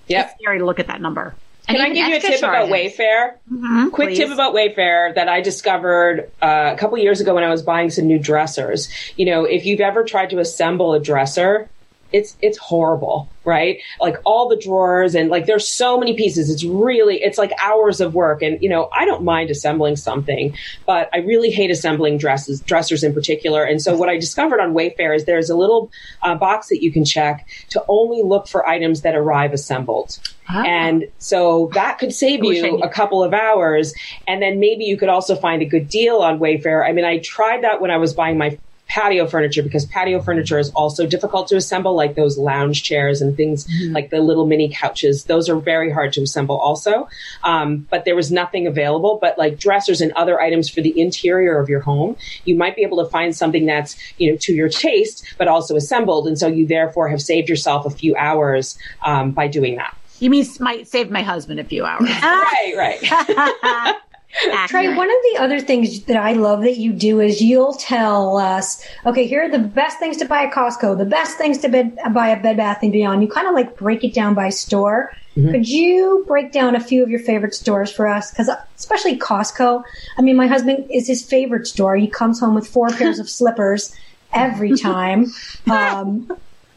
[0.07, 0.25] Yeah.
[0.25, 1.35] It's scary to look at that number.
[1.67, 2.41] Can I give you a tip charges.
[2.41, 3.33] about Wayfair?
[3.51, 4.17] Mm-hmm, Quick please.
[4.17, 7.89] tip about Wayfair that I discovered uh, a couple years ago when I was buying
[7.89, 8.89] some new dressers.
[9.17, 11.69] You know, if you've ever tried to assemble a dresser,
[12.11, 13.79] it's it's horrible, right?
[13.99, 16.49] Like all the drawers and like there's so many pieces.
[16.49, 18.41] It's really it's like hours of work.
[18.41, 23.03] And you know, I don't mind assembling something, but I really hate assembling dresses, dressers
[23.03, 23.63] in particular.
[23.63, 25.91] And so what I discovered on Wayfair is there's a little
[26.21, 30.19] uh, box that you can check to only look for items that arrive assembled.
[30.49, 30.63] Ah.
[30.63, 33.93] And so that could save you a couple of hours.
[34.27, 36.87] And then maybe you could also find a good deal on Wayfair.
[36.87, 38.57] I mean, I tried that when I was buying my
[38.87, 43.35] patio furniture because patio furniture is also difficult to assemble, like those lounge chairs and
[43.35, 43.93] things mm-hmm.
[43.93, 45.25] like the little mini couches.
[45.25, 47.07] Those are very hard to assemble also.
[47.43, 49.19] Um, but there was nothing available.
[49.21, 52.83] But like dressers and other items for the interior of your home, you might be
[52.83, 56.27] able to find something that's, you know, to your taste, but also assembled.
[56.27, 59.95] And so you therefore have saved yourself a few hours um, by doing that.
[60.19, 62.09] You mean might save my husband a few hours?
[62.23, 63.95] right, right.
[64.33, 68.37] Trae, one of the other things that I love that you do is you'll tell
[68.37, 71.69] us, okay, here are the best things to buy at Costco, the best things to
[71.69, 73.21] bed, buy at Bed Bath and Beyond.
[73.21, 75.13] You kind of like break it down by store.
[75.35, 75.51] Mm-hmm.
[75.51, 78.31] Could you break down a few of your favorite stores for us?
[78.31, 79.83] Because especially Costco.
[80.17, 81.95] I mean, my husband is his favorite store.
[81.95, 83.95] He comes home with four pairs of slippers
[84.33, 85.31] every time.
[85.69, 86.29] Um,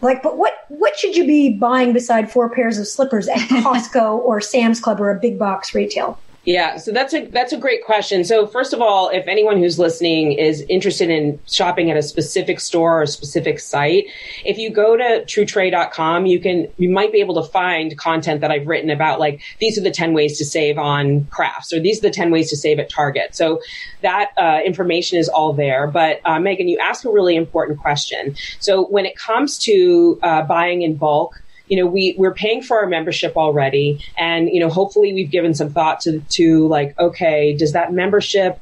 [0.03, 4.19] like, but what what should you be buying beside four pairs of slippers at Costco
[4.19, 6.19] or Sam's Club or a big box retail?
[6.45, 8.25] Yeah, so that's a that's a great question.
[8.25, 12.61] So first of all, if anyone who's listening is interested in shopping at a specific
[12.61, 14.07] store or specific site,
[14.47, 18.51] if you go to truetrae.com, you can you might be able to find content that
[18.51, 21.99] I've written about like these are the 10 ways to save on crafts or these
[21.99, 23.37] are the 10 ways to save at Target.
[23.37, 23.61] So
[24.01, 25.89] that uh, information is all there.
[25.89, 28.35] But uh, Megan, you ask a really important question.
[28.61, 32.79] So when it comes to uh, buying in bulk, you know, we, we're paying for
[32.81, 34.05] our membership already.
[34.19, 38.61] And, you know, hopefully we've given some thought to, to like, okay, does that membership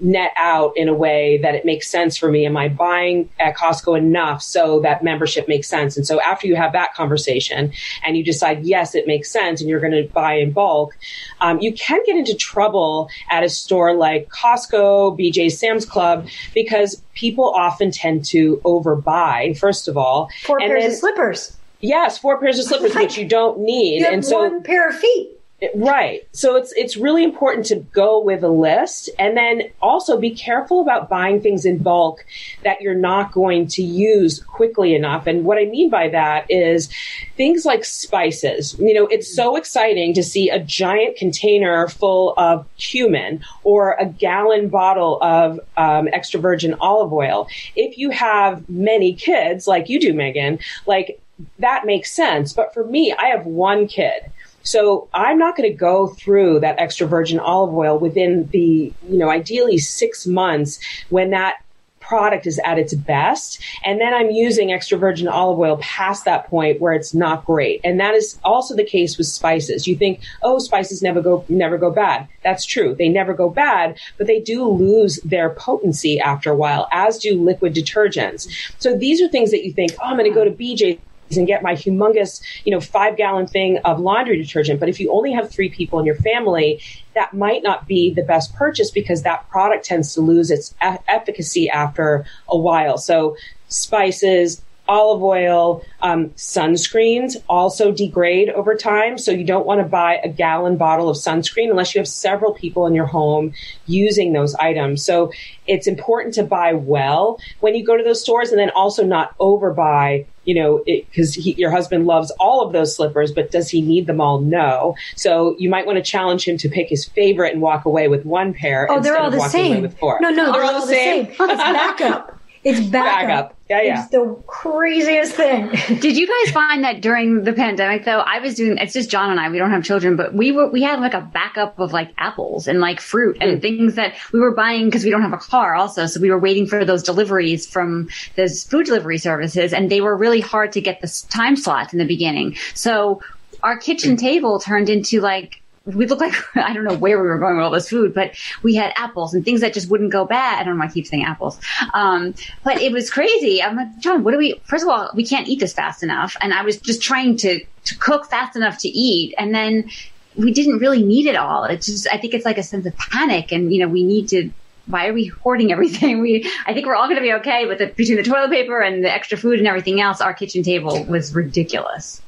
[0.00, 2.46] net out in a way that it makes sense for me?
[2.46, 5.96] Am I buying at Costco enough so that membership makes sense?
[5.96, 7.72] And so after you have that conversation
[8.06, 10.96] and you decide, yes, it makes sense and you're going to buy in bulk,
[11.40, 17.02] um, you can get into trouble at a store like Costco, BJ Sam's Club, because
[17.14, 20.28] people often tend to overbuy, first of all.
[20.44, 21.57] Four pairs then, of slippers.
[21.80, 24.00] Yes, four pairs of slippers, which you don't need.
[24.00, 25.38] You and so one pair of feet.
[25.74, 26.22] Right.
[26.30, 30.80] So it's it's really important to go with a list and then also be careful
[30.80, 32.24] about buying things in bulk
[32.62, 35.26] that you're not going to use quickly enough.
[35.26, 36.88] And what I mean by that is
[37.36, 38.76] things like spices.
[38.78, 44.06] You know, it's so exciting to see a giant container full of cumin or a
[44.06, 47.48] gallon bottle of um, extra virgin olive oil.
[47.74, 51.20] If you have many kids like you do, Megan, like
[51.58, 52.52] that makes sense.
[52.52, 54.30] But for me, I have one kid.
[54.62, 59.18] So I'm not going to go through that extra virgin olive oil within the, you
[59.18, 61.62] know, ideally six months when that
[62.00, 63.60] product is at its best.
[63.84, 67.82] And then I'm using extra virgin olive oil past that point where it's not great.
[67.84, 69.86] And that is also the case with spices.
[69.86, 72.26] You think, oh, spices never go, never go bad.
[72.42, 72.94] That's true.
[72.94, 77.40] They never go bad, but they do lose their potency after a while, as do
[77.42, 78.48] liquid detergents.
[78.78, 81.00] So these are things that you think, oh, I'm going to go to BJ
[81.36, 84.80] and get my humongous, you know, five gallon thing of laundry detergent.
[84.80, 86.80] But if you only have three people in your family,
[87.14, 90.96] that might not be the best purchase because that product tends to lose its e-
[91.08, 92.96] efficacy after a while.
[92.96, 93.36] So
[93.68, 99.18] spices, olive oil, um, sunscreens also degrade over time.
[99.18, 102.54] So you don't want to buy a gallon bottle of sunscreen unless you have several
[102.54, 103.52] people in your home
[103.86, 105.04] using those items.
[105.04, 105.30] So
[105.66, 109.36] it's important to buy well when you go to those stores and then also not
[109.38, 114.06] overbuy you know, because your husband loves all of those slippers, but does he need
[114.06, 114.40] them all?
[114.40, 114.96] No.
[115.14, 118.24] So you might want to challenge him to pick his favorite and walk away with
[118.24, 118.90] one pair.
[118.90, 119.82] Oh, they're all the same.
[119.82, 121.26] No, no, they're, all, all, the same.
[121.26, 121.34] same.
[121.38, 122.34] It's backup.
[122.68, 123.28] It's backup.
[123.28, 123.54] backup.
[123.70, 124.02] Yeah, yeah.
[124.02, 125.68] It's the craziest thing.
[126.00, 128.18] Did you guys find that during the pandemic though?
[128.18, 130.68] I was doing it's just John and I, we don't have children, but we were
[130.68, 133.62] we had like a backup of like apples and like fruit and mm.
[133.62, 136.06] things that we were buying because we don't have a car also.
[136.06, 140.16] So we were waiting for those deliveries from those food delivery services and they were
[140.16, 142.56] really hard to get the time slots in the beginning.
[142.74, 143.22] So
[143.62, 145.62] our kitchen table turned into like
[145.94, 148.32] we looked like I don't know where we were going with all this food, but
[148.62, 150.60] we had apples and things that just wouldn't go bad.
[150.60, 151.58] I don't know why I keep saying apples,
[151.94, 153.62] um, but it was crazy.
[153.62, 154.60] I'm like, John, what do we?
[154.64, 157.64] First of all, we can't eat this fast enough, and I was just trying to
[157.84, 159.88] to cook fast enough to eat, and then
[160.36, 161.64] we didn't really need it all.
[161.64, 164.28] It's just I think it's like a sense of panic, and you know we need
[164.28, 164.50] to
[164.86, 166.22] why are we hoarding everything?
[166.22, 169.04] We, I think we're all going to be okay but between the toilet paper and
[169.04, 170.20] the extra food and everything else.
[170.20, 172.22] Our kitchen table was ridiculous.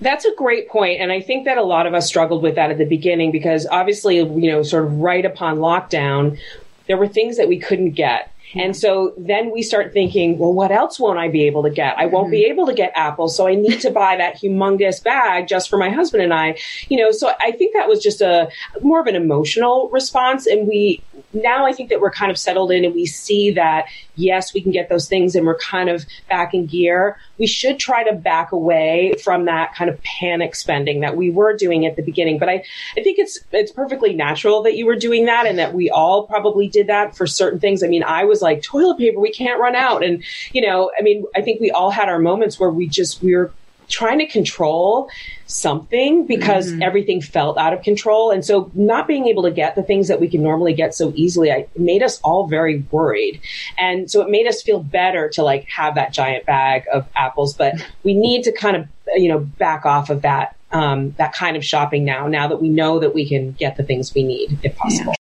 [0.00, 2.70] That's a great point, and I think that a lot of us struggled with that
[2.70, 6.38] at the beginning because obviously, you know, sort of right upon lockdown,
[6.86, 8.32] there were things that we couldn't get.
[8.54, 11.96] And so then we start thinking, well, what else won't I be able to get?
[11.98, 12.52] I won't be mm-hmm.
[12.52, 13.36] able to get apples.
[13.36, 16.56] So I need to buy that humongous bag just for my husband and I,
[16.88, 18.48] you know, so I think that was just a
[18.82, 20.46] more of an emotional response.
[20.46, 23.86] And we, now I think that we're kind of settled in and we see that,
[24.20, 27.18] yes, we can get those things and we're kind of back in gear.
[27.38, 31.56] We should try to back away from that kind of panic spending that we were
[31.56, 32.38] doing at the beginning.
[32.38, 32.64] But I,
[32.96, 36.26] I think it's, it's perfectly natural that you were doing that and that we all
[36.26, 37.82] probably did that for certain things.
[37.82, 40.04] I mean, I was like, toilet paper, we can't run out.
[40.04, 43.22] And, you know, I mean, I think we all had our moments where we just,
[43.22, 43.52] we were
[43.90, 45.10] trying to control
[45.46, 46.82] something because mm-hmm.
[46.82, 48.30] everything felt out of control.
[48.30, 51.12] And so not being able to get the things that we can normally get so
[51.14, 53.40] easily, I made us all very worried.
[53.76, 57.54] And so it made us feel better to like have that giant bag of apples,
[57.54, 57.74] but
[58.04, 61.64] we need to kind of, you know, back off of that, um, that kind of
[61.64, 64.76] shopping now, now that we know that we can get the things we need if
[64.76, 65.12] possible.
[65.12, 65.16] Yeah.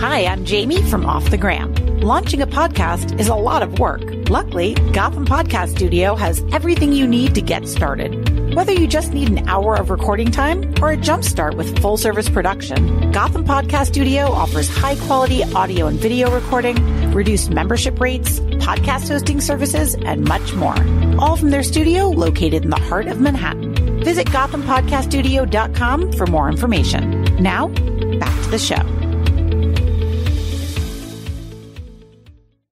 [0.00, 1.89] Hi, I'm Jamie from Off the Gram.
[2.02, 4.00] Launching a podcast is a lot of work.
[4.30, 8.54] Luckily, Gotham Podcast Studio has everything you need to get started.
[8.54, 12.30] Whether you just need an hour of recording time or a jumpstart with full service
[12.30, 19.08] production, Gotham Podcast Studio offers high quality audio and video recording, reduced membership rates, podcast
[19.08, 20.76] hosting services, and much more.
[21.18, 23.74] All from their studio located in the heart of Manhattan.
[24.02, 27.24] Visit GothamPodcastStudio.com for more information.
[27.42, 29.09] Now, back to the show.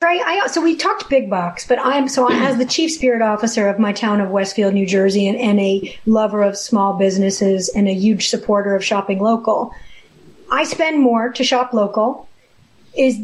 [0.03, 0.19] Right.
[0.21, 3.79] I, so we talked big box, but I'm so as the chief spirit officer of
[3.79, 7.93] my town of Westfield, New Jersey, and, and a lover of small businesses and a
[7.93, 9.73] huge supporter of shopping local.
[10.51, 12.27] I spend more to shop local.
[12.97, 13.21] Is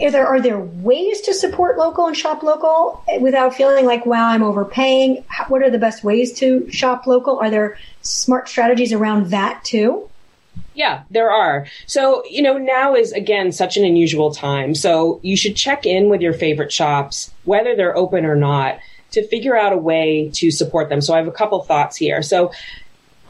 [0.00, 4.28] are there are there ways to support local and shop local without feeling like wow
[4.28, 5.22] I'm overpaying?
[5.48, 7.38] What are the best ways to shop local?
[7.40, 10.08] Are there smart strategies around that too?
[10.76, 11.66] Yeah, there are.
[11.86, 14.74] So, you know, now is again such an unusual time.
[14.74, 18.78] So you should check in with your favorite shops, whether they're open or not,
[19.12, 21.00] to figure out a way to support them.
[21.00, 22.22] So I have a couple thoughts here.
[22.22, 22.52] So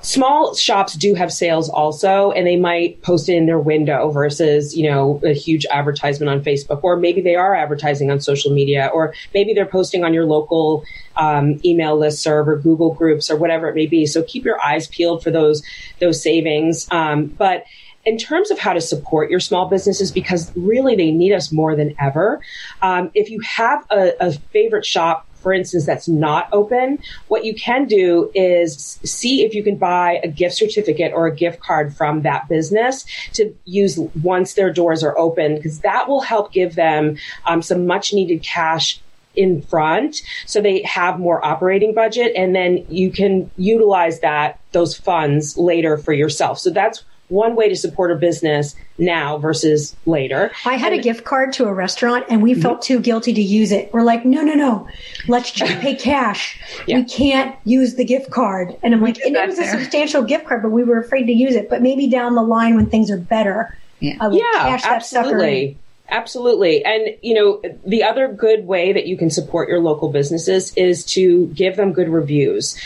[0.06, 4.76] small shops do have sales also, and they might post it in their window versus,
[4.76, 8.88] you know, a huge advertisement on Facebook, or maybe they are advertising on social media,
[8.94, 10.84] or maybe they're posting on your local
[11.16, 14.06] um, email list serve or Google groups or whatever it may be.
[14.06, 15.62] So keep your eyes peeled for those
[15.98, 16.86] those savings.
[16.92, 17.64] Um, but
[18.04, 21.74] in terms of how to support your small businesses, because really they need us more
[21.74, 22.40] than ever.
[22.80, 27.54] Um, if you have a, a favorite shop for instance, that's not open, what you
[27.54, 31.94] can do is see if you can buy a gift certificate or a gift card
[31.94, 36.74] from that business to use once their doors are open, because that will help give
[36.74, 39.00] them um, some much needed cash
[39.34, 44.96] in front so they have more operating budget and then you can utilize that those
[44.96, 46.58] funds later for yourself.
[46.58, 50.52] So that's one way to support a business now versus later.
[50.64, 53.42] I had and, a gift card to a restaurant and we felt too guilty to
[53.42, 53.92] use it.
[53.92, 54.88] We're like, no, no, no,
[55.28, 56.60] let's just pay cash.
[56.86, 56.98] Yeah.
[56.98, 58.76] We can't use the gift card.
[58.82, 59.74] And I'm like, and it was fair.
[59.74, 61.68] a substantial gift card, but we were afraid to use it.
[61.68, 65.78] But maybe down the line when things are better, yeah, yeah absolutely.
[66.08, 66.84] Absolutely.
[66.84, 71.04] And, you know, the other good way that you can support your local businesses is
[71.06, 72.78] to give them good reviews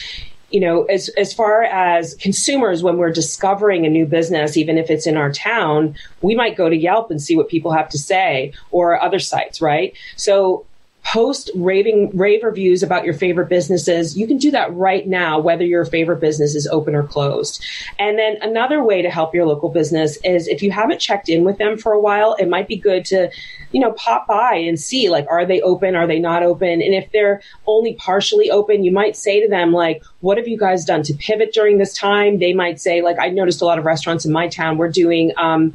[0.50, 4.90] you know, as, as far as consumers, when we're discovering a new business, even if
[4.90, 7.98] it's in our town, we might go to Yelp and see what people have to
[7.98, 9.94] say or other sites, right?
[10.16, 10.66] So
[11.04, 14.16] post raving rave reviews about your favorite businesses.
[14.16, 17.64] You can do that right now whether your favorite business is open or closed.
[17.98, 21.44] And then another way to help your local business is if you haven't checked in
[21.44, 23.30] with them for a while it might be good to
[23.72, 26.82] you know pop by and see like are they open are they not open?
[26.82, 30.58] And if they're only partially open you might say to them like what have you
[30.58, 32.38] guys done to pivot during this time?
[32.38, 35.32] They might say like i noticed a lot of restaurants in my town were doing
[35.38, 35.74] um,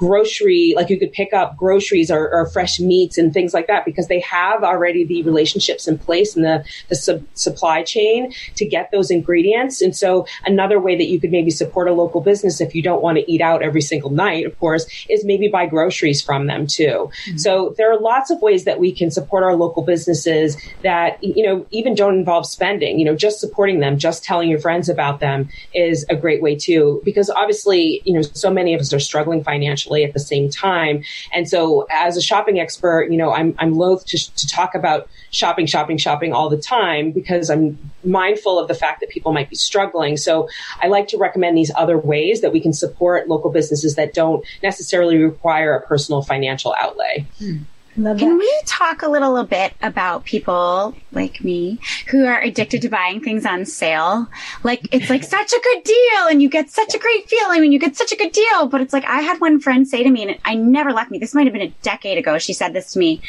[0.00, 3.84] grocery, like you could pick up groceries or, or, fresh meats and things like that
[3.84, 8.64] because they have already the relationships in place and the, the sub- supply chain to
[8.64, 9.82] get those ingredients.
[9.82, 13.02] And so another way that you could maybe support a local business if you don't
[13.02, 16.66] want to eat out every single night, of course, is maybe buy groceries from them
[16.66, 17.10] too.
[17.26, 17.36] Mm-hmm.
[17.36, 21.44] So there are lots of ways that we can support our local businesses that, you
[21.44, 25.20] know, even don't involve spending, you know, just supporting them, just telling your friends about
[25.20, 28.98] them is a great way too, because obviously, you know, so many of us are
[28.98, 31.02] struggling financially at the same time.
[31.32, 35.08] And so as a shopping expert, you know, I'm, I'm loath to, to talk about
[35.30, 39.50] shopping, shopping, shopping all the time because I'm mindful of the fact that people might
[39.50, 40.16] be struggling.
[40.16, 40.48] So
[40.82, 44.44] I like to recommend these other ways that we can support local businesses that don't
[44.62, 47.26] necessarily require a personal financial outlay.
[47.38, 47.58] Hmm.
[48.00, 48.38] Love Can that.
[48.38, 53.44] we talk a little bit about people like me who are addicted to buying things
[53.44, 54.26] on sale?
[54.62, 57.72] Like it's like such a good deal and you get such a great feeling when
[57.72, 58.66] you get such a good deal.
[58.68, 61.18] But it's like I had one friend say to me, and I never left me.
[61.18, 62.38] This might have been a decade ago.
[62.38, 63.20] She said this to me.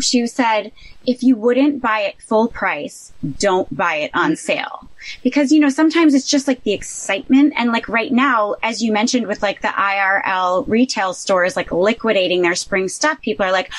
[0.00, 0.70] She said,
[1.04, 4.88] if you wouldn't buy it full price, don't buy it on sale.
[5.22, 7.54] Because, you know, sometimes it's just like the excitement.
[7.56, 12.42] And like right now, as you mentioned with like the IRL retail stores, like liquidating
[12.42, 13.72] their spring stuff, people are like,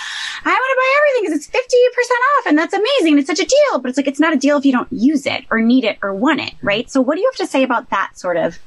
[0.46, 3.20] I want to buy everything because it's 50% off and that's amazing.
[3.20, 3.80] It's such a deal.
[3.80, 5.98] But it's like, it's not a deal if you don't use it or need it
[6.02, 6.90] or want it, right?
[6.90, 8.58] So what do you have to say about that sort of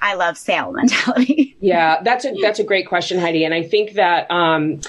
[0.00, 1.56] I love sale mentality?
[1.60, 4.80] Yeah, that's a that's a great question, Heidi, and I think that um,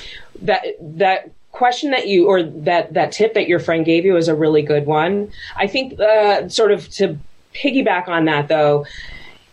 [0.42, 4.28] that that question that you or that that tip that your friend gave you is
[4.28, 5.32] a really good one.
[5.56, 7.18] I think uh, sort of to
[7.54, 8.86] piggyback on that though,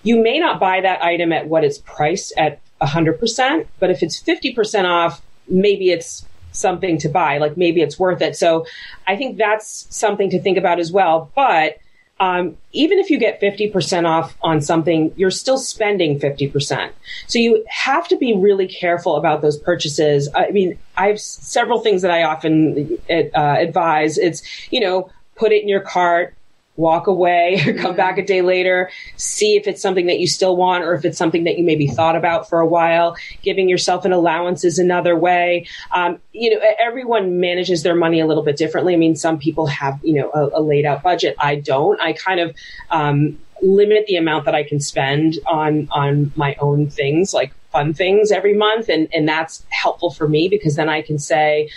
[0.03, 4.23] you may not buy that item at what it's priced at 100%, but if it's
[4.23, 7.39] 50% off, maybe it's something to buy.
[7.39, 8.37] Like maybe it's worth it.
[8.37, 8.67] So
[9.07, 11.31] I think that's something to think about as well.
[11.35, 11.79] But
[12.19, 16.91] um, even if you get 50% off on something, you're still spending 50%.
[17.27, 20.29] So you have to be really careful about those purchases.
[20.35, 24.17] I mean, I have several things that I often uh, advise.
[24.17, 26.35] It's, you know, put it in your cart,
[26.77, 30.85] walk away, come back a day later, see if it's something that you still want
[30.85, 33.17] or if it's something that you maybe thought about for a while.
[33.43, 35.67] Giving yourself an allowance is another way.
[35.93, 38.95] Um, you know, everyone manages their money a little bit differently.
[38.95, 41.37] I mean, some people have, you know, a, a laid out budget.
[41.39, 42.01] I don't.
[42.01, 42.55] I kind of,
[42.91, 47.95] um, limit the amount that I can spend on, on my own things, like fun
[47.95, 48.89] things every month.
[48.89, 51.71] And, and that's helpful for me because then I can say,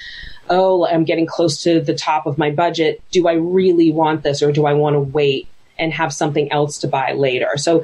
[0.50, 3.02] oh, I'm getting close to the top of my budget.
[3.12, 5.48] Do I really want this or do I want to wait
[5.78, 7.52] and have something else to buy later?
[7.56, 7.84] So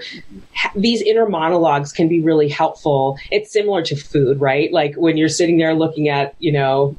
[0.56, 3.18] ha- these inner monologues can be really helpful.
[3.32, 4.72] It's similar to food, right?
[4.72, 6.96] Like when you're sitting there looking at, you know,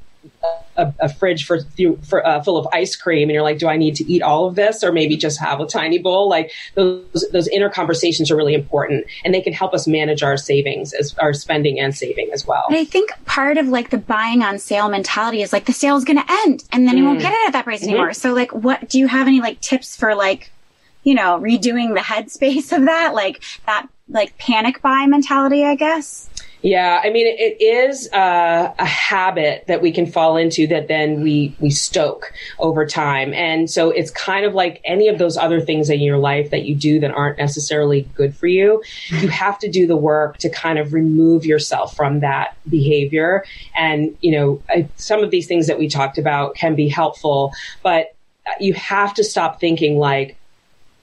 [0.76, 1.60] a, a fridge for,
[2.02, 4.46] for uh, full of ice cream and you're like do i need to eat all
[4.46, 6.28] of this or maybe just have a tiny bowl?
[6.28, 10.36] Like those those inner conversations are really important and they can help us manage our
[10.36, 12.64] savings as our spending and saving as well.
[12.68, 15.96] But I think part of like the buying on sale mentality is like the sale
[15.96, 18.12] is going to end and then you won't get it at that price anymore.
[18.12, 20.50] So like what do you have any like tips for like
[21.04, 23.14] you know redoing the headspace of that?
[23.14, 26.30] Like that like panic buy mentality I guess?
[26.66, 31.22] Yeah, I mean, it is uh, a habit that we can fall into that then
[31.22, 35.60] we we stoke over time, and so it's kind of like any of those other
[35.60, 38.82] things in your life that you do that aren't necessarily good for you.
[39.10, 43.44] You have to do the work to kind of remove yourself from that behavior,
[43.76, 47.52] and you know, I, some of these things that we talked about can be helpful,
[47.84, 48.16] but
[48.58, 50.36] you have to stop thinking like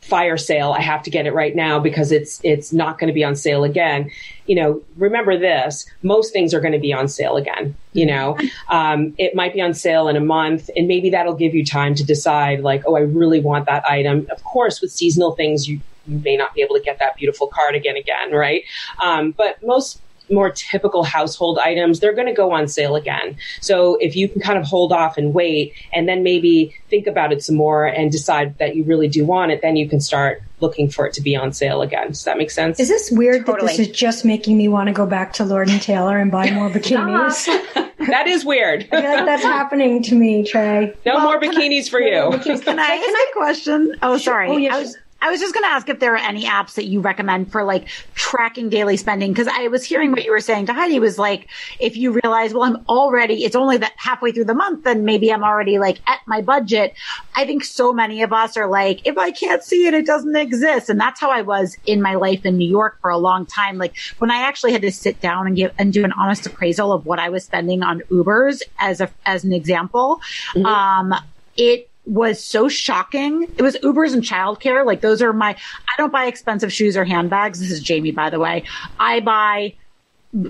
[0.03, 0.71] fire sale.
[0.71, 3.35] I have to get it right now because it's it's not going to be on
[3.35, 4.11] sale again.
[4.45, 7.75] You know, remember this: most things are going to be on sale again.
[7.93, 8.37] You know,
[8.69, 11.95] um, it might be on sale in a month, and maybe that'll give you time
[11.95, 12.61] to decide.
[12.61, 14.27] Like, oh, I really want that item.
[14.31, 17.47] Of course, with seasonal things, you you may not be able to get that beautiful
[17.47, 18.63] cardigan again, Again, right?
[19.01, 20.01] Um, but most
[20.33, 23.37] more typical household items, they're going to go on sale again.
[23.61, 27.31] So if you can kind of hold off and wait and then maybe think about
[27.31, 30.41] it some more and decide that you really do want it, then you can start
[30.59, 32.07] looking for it to be on sale again.
[32.07, 32.79] Does that make sense?
[32.79, 35.69] Is this weird that this is just making me want to go back to Lord
[35.69, 37.47] and Taylor and buy more bikinis?
[38.07, 38.87] That is weird.
[38.91, 40.93] I feel like that's happening to me, Trae.
[41.05, 42.37] no more bikinis for you.
[42.59, 43.95] Can I ask a question?
[44.01, 44.49] Oh, sorry.
[44.49, 44.73] Oh, yes.
[44.73, 46.99] I was I was just going to ask if there are any apps that you
[46.99, 50.73] recommend for like tracking daily spending because I was hearing what you were saying to
[50.73, 51.47] Heidi was like
[51.79, 55.31] if you realize well I'm already it's only that halfway through the month then maybe
[55.31, 56.93] I'm already like at my budget.
[57.35, 60.35] I think so many of us are like if I can't see it it doesn't
[60.35, 60.89] exist.
[60.89, 63.77] And that's how I was in my life in New York for a long time.
[63.77, 66.91] Like when I actually had to sit down and give and do an honest appraisal
[66.91, 70.19] of what I was spending on Ubers as a as an example
[70.65, 71.13] um
[71.55, 73.43] it was so shocking.
[73.57, 74.85] It was Ubers and childcare.
[74.85, 77.59] Like those are my, I don't buy expensive shoes or handbags.
[77.59, 78.63] This is Jamie, by the way.
[78.99, 79.75] I buy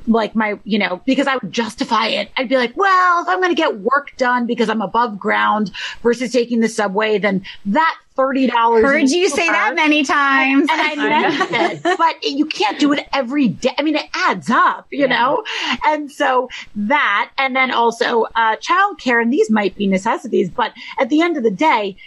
[0.08, 2.32] like my, you know, because I would justify it.
[2.38, 5.72] I'd be like, well, if I'm going to get work done because I'm above ground
[6.02, 8.82] versus taking the subway, then that $30.
[8.82, 10.70] Heard in you say that many times.
[10.72, 13.72] and I meant it, but you can't do it every day.
[13.78, 15.44] I mean, it adds up, you know?
[15.86, 21.10] And so that, and then also, uh, childcare, and these might be necessities, but at
[21.10, 21.98] the end of the day,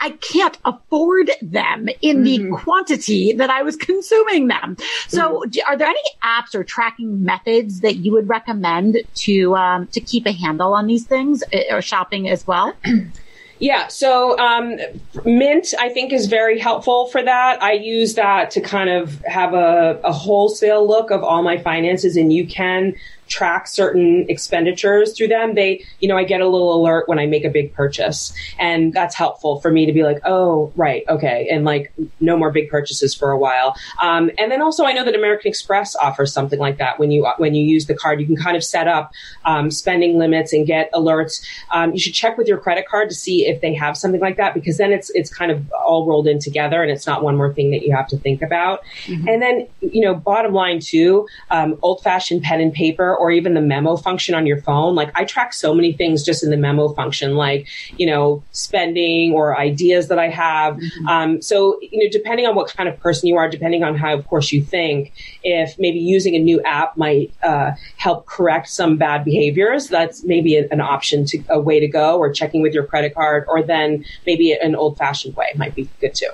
[0.00, 4.76] I can't afford them in the quantity that I was consuming them.
[5.08, 9.86] So, do- are there any apps or tracking methods that you would recommend to um,
[9.88, 12.74] to keep a handle on these things uh, or shopping as well?
[13.58, 14.78] Yeah, so um,
[15.24, 17.62] Mint, I think, is very helpful for that.
[17.62, 22.18] I use that to kind of have a, a wholesale look of all my finances,
[22.18, 22.94] and you can
[23.28, 27.26] track certain expenditures through them, they, you know, I get a little alert when I
[27.26, 28.32] make a big purchase.
[28.58, 31.48] And that's helpful for me to be like, oh, right, okay.
[31.50, 33.76] And like, no more big purchases for a while.
[34.02, 36.98] Um, and then also I know that American Express offers something like that.
[36.98, 39.12] When you, when you use the card, you can kind of set up,
[39.44, 41.44] um, spending limits and get alerts.
[41.70, 44.36] Um, you should check with your credit card to see if they have something like
[44.36, 47.36] that because then it's, it's kind of all rolled in together and it's not one
[47.36, 48.80] more thing that you have to think about.
[49.06, 49.28] Mm-hmm.
[49.28, 53.54] And then, you know, bottom line too, um, old fashioned pen and paper or even
[53.54, 54.94] the memo function on your phone.
[54.94, 59.32] Like I track so many things just in the memo function, like, you know, spending
[59.32, 60.76] or ideas that I have.
[60.76, 61.08] Mm-hmm.
[61.08, 64.14] Um, so, you know, depending on what kind of person you are, depending on how,
[64.14, 65.12] of course, you think,
[65.42, 70.56] if maybe using a new app might uh, help correct some bad behaviors, that's maybe
[70.56, 74.04] an option to a way to go or checking with your credit card or then
[74.26, 76.30] maybe an old fashioned way might be good too.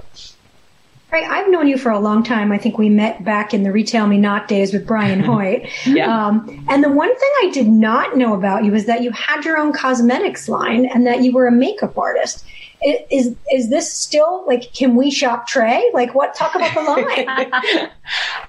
[1.12, 1.28] Right.
[1.28, 2.52] I've known you for a long time.
[2.52, 5.68] I think we met back in the Retail Me Not days with Brian Hoyt.
[5.84, 6.26] yeah.
[6.26, 9.44] Um, and the one thing I did not know about you is that you had
[9.44, 12.46] your own cosmetics line and that you were a makeup artist.
[12.82, 14.72] Is is this still like?
[14.74, 15.82] Can we shop Trae?
[15.92, 16.34] Like, what?
[16.34, 17.90] Talk about the line.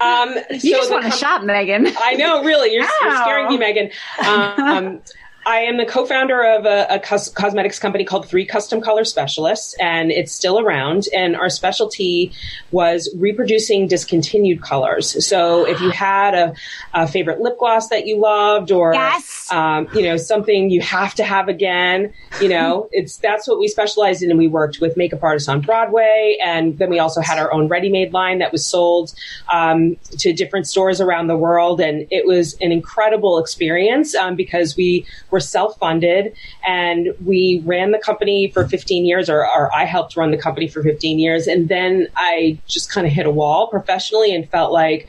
[0.00, 1.86] um, you so just want to com- shop, Megan.
[1.98, 2.72] I know, really.
[2.72, 3.90] You're, you're scaring me, Megan.
[4.26, 5.02] Um,
[5.46, 9.74] I am the co-founder of a, a cos- cosmetics company called Three Custom Color Specialists,
[9.78, 11.06] and it's still around.
[11.14, 12.32] And our specialty
[12.70, 15.26] was reproducing discontinued colors.
[15.26, 16.54] So if you had a,
[16.94, 19.50] a favorite lip gloss that you loved, or yes.
[19.50, 23.68] um, you know something you have to have again, you know, it's that's what we
[23.68, 24.30] specialized in.
[24.30, 27.68] And we worked with makeup artists on Broadway, and then we also had our own
[27.68, 29.14] ready-made line that was sold
[29.52, 31.80] um, to different stores around the world.
[31.80, 35.04] And it was an incredible experience um, because we
[35.34, 36.32] were self funded
[36.64, 40.68] and we ran the company for 15 years, or, or I helped run the company
[40.68, 41.48] for 15 years.
[41.48, 45.08] And then I just kind of hit a wall professionally and felt like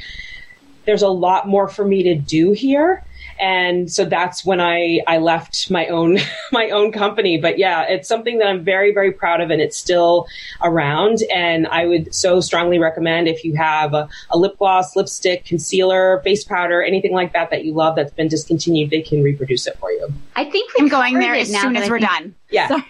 [0.86, 3.05] there's a lot more for me to do here
[3.40, 6.20] and so that's when I I left my own
[6.52, 7.38] my own company.
[7.38, 10.28] But yeah, it's something that I'm very very proud of, and it's still
[10.62, 11.20] around.
[11.34, 16.22] And I would so strongly recommend if you have a, a lip gloss, lipstick, concealer,
[16.24, 19.78] face powder, anything like that that you love that's been discontinued, they can reproduce it
[19.80, 20.14] for you.
[20.36, 22.36] I think I'm going there as soon as we're done.
[22.50, 22.68] Yeah,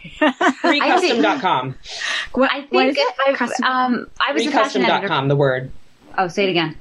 [0.61, 1.75] threecustom.com.
[2.33, 5.27] What, I think I, um, I was threecustom.com.
[5.27, 5.71] The word.
[6.17, 6.77] Oh, say it again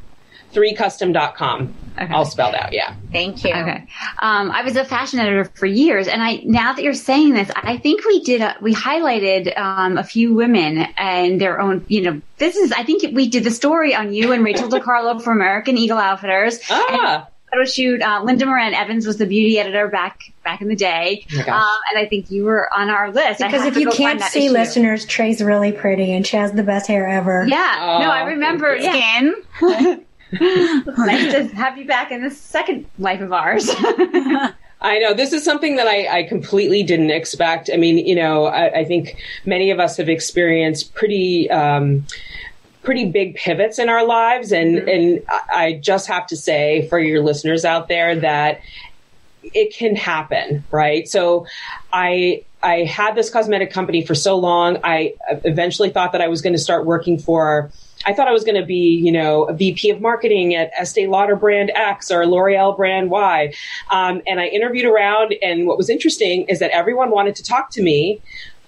[0.54, 1.74] threecustom.com.
[1.96, 2.12] Okay.
[2.12, 2.96] All spelled out, yeah.
[3.12, 3.50] Thank you.
[3.50, 3.86] Okay.
[4.18, 7.50] Um, I was a fashion editor for years, and I now that you're saying this,
[7.54, 11.84] I think we did a, we highlighted um, a few women and their own.
[11.88, 15.22] You know, this is I think we did the story on you and Rachel DeCarlo
[15.24, 16.58] from American Eagle Outfitters.
[16.68, 17.28] Ah.
[17.52, 18.02] Photo shoot.
[18.02, 21.78] Uh, Linda Moran Evans was the beauty editor back back in the day, oh um,
[21.90, 23.38] and I think you were on our list.
[23.38, 24.52] Because if you can't see, issue.
[24.52, 27.46] listeners, Trae's really pretty, and she has the best hair ever.
[27.46, 29.34] Yeah, oh, no, I remember skin.
[30.40, 33.68] nice to have you back in the second life of ours.
[34.80, 37.70] I know this is something that I, I, completely didn't expect.
[37.72, 39.16] I mean, you know, I, I think
[39.46, 41.50] many of us have experienced pretty.
[41.50, 42.06] Um,
[42.82, 44.88] pretty big pivots in our lives and mm-hmm.
[44.90, 48.60] and I just have to say for your listeners out there that
[49.42, 51.08] it can happen, right?
[51.08, 51.46] So
[51.92, 54.78] I I had this cosmetic company for so long.
[54.84, 55.14] I
[55.44, 57.70] eventually thought that I was going to start working for
[58.06, 61.06] I thought I was going to be, you know, a VP of marketing at Estee
[61.06, 63.52] Lauder brand X or L'Oreal brand Y.
[63.90, 67.70] Um, and I interviewed around, and what was interesting is that everyone wanted to talk
[67.70, 68.20] to me,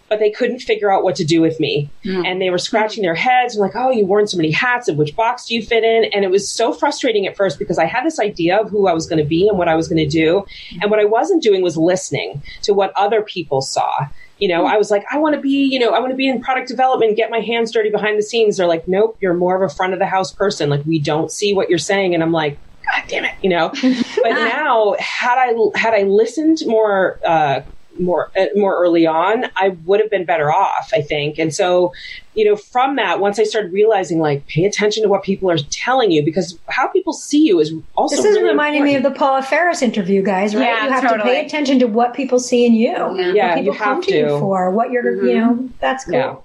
[0.09, 1.91] but they couldn't figure out what to do with me.
[2.05, 2.26] Mm.
[2.26, 5.16] And they were scratching their heads, like, oh, you worn so many hats, and which
[5.16, 6.05] box do you fit in?
[6.12, 8.93] And it was so frustrating at first because I had this idea of who I
[8.93, 10.45] was going to be and what I was going to do.
[10.80, 14.07] And what I wasn't doing was listening to what other people saw
[14.39, 16.28] you know, I was like, I want to be, you know, I want to be
[16.28, 18.57] in product development, get my hands dirty behind the scenes.
[18.57, 20.68] They're like, nope, you're more of a front of the house person.
[20.68, 22.14] Like, we don't see what you're saying.
[22.14, 22.61] And I'm like,
[22.95, 23.68] God damn it, you know.
[24.22, 27.62] but now, had I had I listened more uh,
[27.99, 31.38] more uh, more early on, I would have been better off, I think.
[31.38, 31.92] And so,
[32.34, 35.59] you know, from that, once I started realizing, like, pay attention to what people are
[35.70, 38.16] telling you because how people see you is also.
[38.16, 39.03] This is really reminding important.
[39.03, 40.55] me of the Paula Faris interview, guys.
[40.55, 40.64] Right?
[40.64, 41.18] Yeah, you have totally.
[41.18, 42.88] to pay attention to what people see in you.
[42.88, 44.11] Yeah, yeah people you come have to.
[44.11, 45.05] to you for what you're.
[45.05, 45.26] Mm-hmm.
[45.26, 46.14] You know, that's cool.
[46.14, 46.36] Yeah.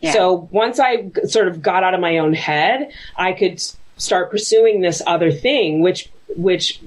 [0.00, 0.12] Yeah.
[0.12, 3.60] So once I sort of got out of my own head, I could
[3.96, 6.80] start pursuing this other thing, which which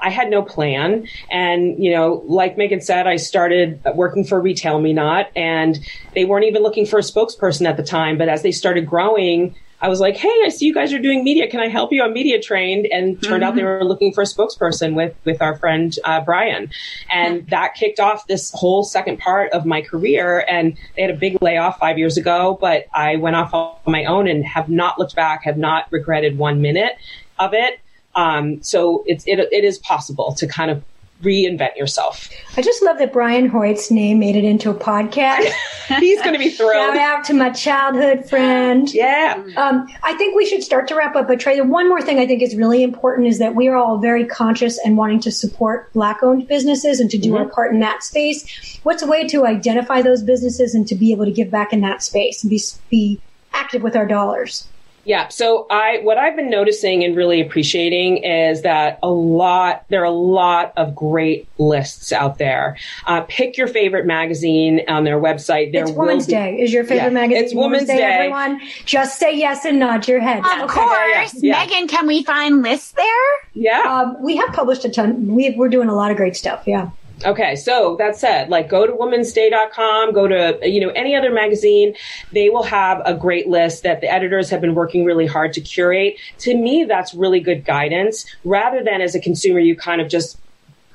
[0.00, 1.06] I had no plan.
[1.30, 5.78] And, you know, like Megan said, I started working for Retail Me Not, and
[6.14, 8.18] they weren't even looking for a spokesperson at the time.
[8.18, 11.22] But as they started growing, I was like, "Hey, I see you guys are doing
[11.22, 11.48] media.
[11.48, 12.02] Can I help you?
[12.02, 13.42] I'm media trained." And turned mm-hmm.
[13.44, 13.84] out they mm-hmm.
[13.84, 16.70] were looking for a spokesperson with with our friend uh, Brian,
[17.12, 20.44] and that kicked off this whole second part of my career.
[20.48, 24.04] And they had a big layoff five years ago, but I went off on my
[24.04, 26.94] own and have not looked back, have not regretted one minute
[27.38, 27.78] of it.
[28.18, 30.82] Um, so it's, it, it is possible to kind of
[31.22, 32.28] reinvent yourself.
[32.56, 35.50] I just love that Brian Hoyt's name made it into a podcast.
[36.00, 36.94] He's going to be thrilled.
[36.94, 38.92] Shout out to my childhood friend.
[38.92, 39.40] Yeah.
[39.56, 41.28] Um, I think we should start to wrap up.
[41.28, 43.76] But Trae, the one more thing I think is really important is that we are
[43.76, 47.44] all very conscious and wanting to support Black-owned businesses and to do mm-hmm.
[47.44, 48.80] our part in that space.
[48.82, 51.82] What's a way to identify those businesses and to be able to give back in
[51.82, 52.60] that space and be
[52.90, 53.20] be
[53.52, 54.66] active with our dollars?
[55.08, 55.28] Yeah.
[55.28, 60.04] So I, what I've been noticing and really appreciating is that a lot, there are
[60.04, 62.76] a lot of great lists out there.
[63.06, 65.72] Uh, pick your favorite magazine on their website.
[65.72, 66.60] There it's Women's be, Day.
[66.60, 67.42] Is your favorite yeah, magazine?
[67.42, 70.40] It's Women's, Day, Day, Everyone, just say yes and nod your head.
[70.40, 70.74] Of okay.
[70.74, 71.64] course, yeah, yeah.
[71.64, 71.88] Megan.
[71.88, 73.06] Can we find lists there?
[73.54, 73.84] Yeah.
[73.86, 75.34] Um, we have published a ton.
[75.34, 76.64] We, we're doing a lot of great stuff.
[76.66, 76.90] Yeah.
[77.24, 81.94] Okay, so that said, like go to womensday.com, go to, you know, any other magazine.
[82.32, 85.60] They will have a great list that the editors have been working really hard to
[85.60, 86.16] curate.
[86.38, 90.38] To me, that's really good guidance rather than as a consumer, you kind of just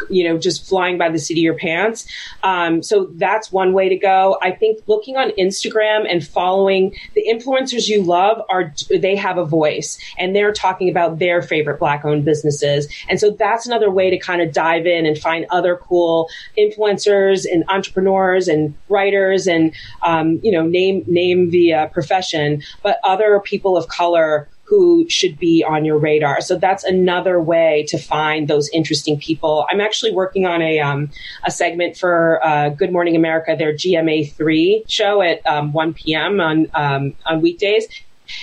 [0.09, 2.07] you know, just flying by the seat of your pants.
[2.43, 4.37] Um, so that's one way to go.
[4.41, 9.45] I think looking on Instagram and following the influencers you love are, they have a
[9.45, 12.87] voice and they're talking about their favorite black owned businesses.
[13.09, 17.45] And so that's another way to kind of dive in and find other cool influencers
[17.51, 23.39] and entrepreneurs and writers and, um, you know, name, name the uh, profession, but other
[23.39, 26.41] people of color who should be on your radar.
[26.41, 29.65] So that's another way to find those interesting people.
[29.69, 31.09] I'm actually working on a um,
[31.43, 36.39] a segment for uh, Good Morning America, their GMA three show at um, 1 p.m.
[36.39, 37.87] on um, on weekdays,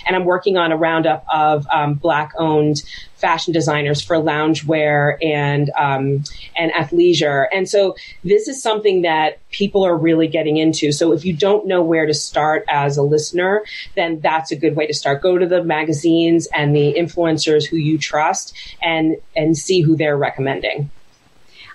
[0.07, 2.83] and I'm working on a roundup of um, black owned
[3.16, 6.24] fashion designers for loungewear and um,
[6.57, 7.47] and athleisure.
[7.53, 10.93] And so this is something that people are really getting into.
[10.93, 13.62] So if you don't know where to start as a listener,
[13.95, 15.22] then that's a good way to start.
[15.22, 20.16] Go to the magazines and the influencers who you trust and and see who they're
[20.16, 20.91] recommending.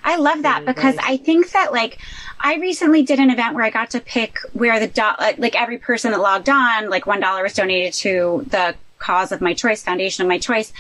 [0.06, 1.98] I love that because I think that like
[2.40, 5.80] I recently did an event where I got to pick where the do- like every
[5.80, 9.84] person that logged on, like one dollar was donated to the cause of my choice,
[9.84, 10.72] foundation of my choice.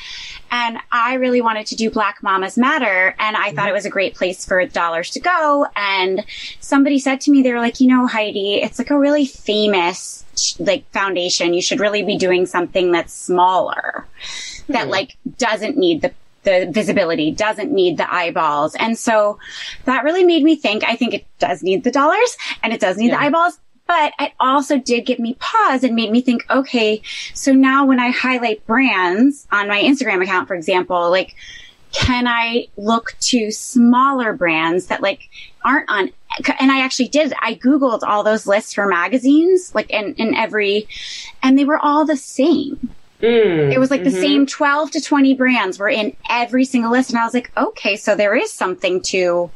[0.51, 3.15] And I really wanted to do Black Mamas Matter.
[3.19, 3.55] And I mm-hmm.
[3.55, 5.67] thought it was a great place for dollars to go.
[5.76, 6.23] And
[6.59, 10.23] somebody said to me, they were like, you know, Heidi, it's like a really famous
[10.59, 11.53] like foundation.
[11.53, 14.73] You should really be doing something that's smaller mm-hmm.
[14.73, 16.13] that like doesn't need the
[16.46, 18.76] the visibility, doesn't need the eyeballs.
[18.76, 19.38] And so
[19.84, 22.98] that really made me think, I think it does need the dollars and it does
[22.98, 23.18] need yeah.
[23.18, 27.02] the eyeballs, but it also did give me pause and made me think, okay,
[27.34, 31.36] so now when I highlight brands on my Instagram account, for example, like,
[31.91, 35.30] can I look to smaller brands that like
[35.64, 36.12] aren't on,
[36.60, 40.88] and I actually did, I Googled all those lists for magazines, like in, in every,
[41.41, 42.89] and they were all the same.
[43.22, 44.11] Mm, it was like mm-hmm.
[44.11, 47.09] the same 12 to 20 brands were in every single list.
[47.09, 49.49] And I was like, okay, so there is something to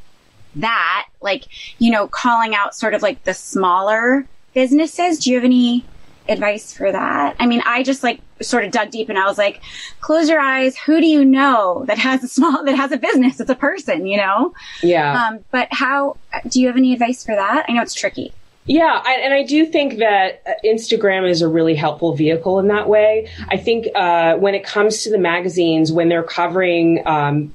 [0.56, 1.46] that, like,
[1.78, 5.20] you know, calling out sort of like the smaller businesses.
[5.20, 5.86] Do you have any
[6.28, 7.36] advice for that?
[7.40, 9.62] I mean, I just like sort of dug deep and I was like,
[10.00, 10.78] close your eyes.
[10.78, 13.40] Who do you know that has a small, that has a business?
[13.40, 14.54] It's a person, you know?
[14.82, 15.28] Yeah.
[15.28, 17.66] Um, but how, do you have any advice for that?
[17.68, 18.34] I know it's tricky.
[18.70, 22.68] Yeah, I, and I do think that uh, Instagram is a really helpful vehicle in
[22.68, 23.28] that way.
[23.48, 27.52] I think uh, when it comes to the magazines, when they're covering um,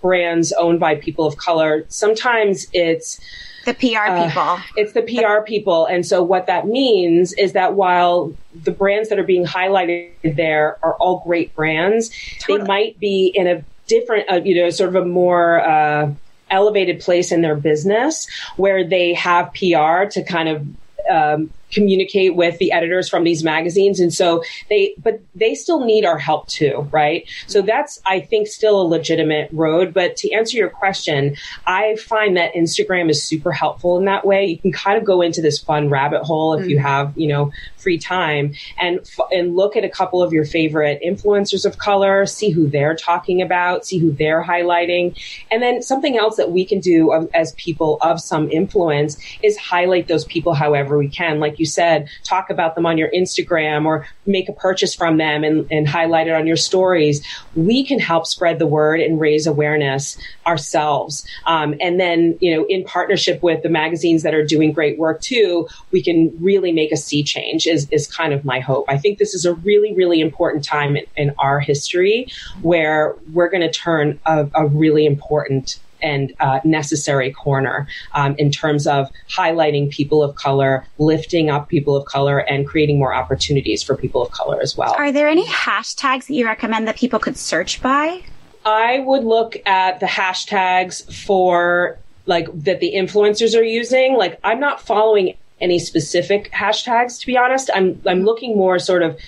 [0.00, 3.20] brands owned by people of color, sometimes it's
[3.66, 4.58] the PR uh, people.
[4.74, 5.84] It's the PR people.
[5.84, 10.78] And so what that means is that while the brands that are being highlighted there
[10.82, 12.10] are all great brands,
[12.40, 12.60] totally.
[12.60, 16.10] they might be in a different, uh, you know, sort of a more, uh,
[16.54, 20.66] elevated place in their business where they have PR to kind of
[21.10, 24.00] um, communicate with the editors from these magazines.
[24.00, 27.28] And so they, but they still need our help too, right?
[27.46, 29.92] So that's, I think, still a legitimate road.
[29.92, 34.46] But to answer your question, I find that Instagram is super helpful in that way.
[34.46, 36.70] You can kind of go into this fun rabbit hole if mm-hmm.
[36.70, 39.00] you have, you know, free time and
[39.30, 43.42] and look at a couple of your favorite influencers of color, see who they're talking
[43.42, 45.14] about, see who they're highlighting,
[45.50, 50.08] and then something else that we can do as people of some influence is highlight
[50.08, 51.40] those people however we can.
[51.40, 55.44] Like you said, talk about them on your Instagram or make a purchase from them
[55.44, 57.24] and, and highlight it on your stories.
[57.54, 61.26] We can help spread the word and raise awareness ourselves.
[61.46, 65.20] Um, and then, you know, in partnership with the magazines that are doing great work
[65.20, 68.84] too, we can really make a sea change is, is kind of my hope.
[68.88, 72.28] I think this is a really, really important time in, in our history
[72.62, 78.50] where we're going to turn a, a really important and uh, necessary corner um, in
[78.52, 83.82] terms of highlighting people of color, lifting up people of color, and creating more opportunities
[83.82, 84.94] for people of color as well.
[84.94, 88.22] Are there any hashtags that you recommend that people could search by?
[88.64, 94.14] I would look at the hashtags for like that the influencers are using.
[94.16, 97.70] Like I'm not following any specific hashtags to be honest.
[97.74, 99.18] I'm I'm looking more sort of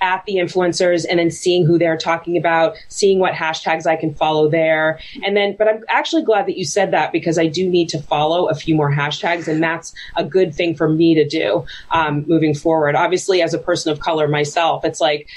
[0.00, 4.14] at the influencers and then seeing who they're talking about, seeing what hashtags I can
[4.14, 4.98] follow there.
[5.24, 8.02] And then, but I'm actually glad that you said that because I do need to
[8.02, 12.24] follow a few more hashtags and that's a good thing for me to do um,
[12.26, 12.94] moving forward.
[12.94, 15.28] Obviously, as a person of color myself, it's like,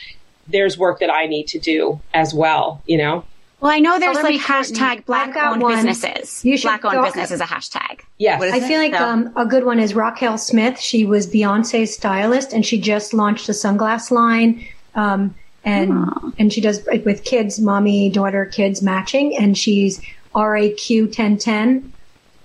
[0.48, 3.24] there's work that I need to do as well, you know?
[3.62, 5.76] Well, I know there's Color like hashtag black owned one.
[5.76, 6.44] businesses.
[6.44, 8.02] You should black owned go- business is a hashtag.
[8.18, 8.40] Yes.
[8.40, 10.80] What is I feel like So- um, a good one is Raquel Smith.
[10.80, 14.66] She was Beyonce's stylist, and she just launched a sunglass line.
[14.96, 15.94] Um, and
[16.40, 20.02] and she does it with kids, mommy, daughter, kids matching, and she's
[20.34, 21.94] RAQ ten ten.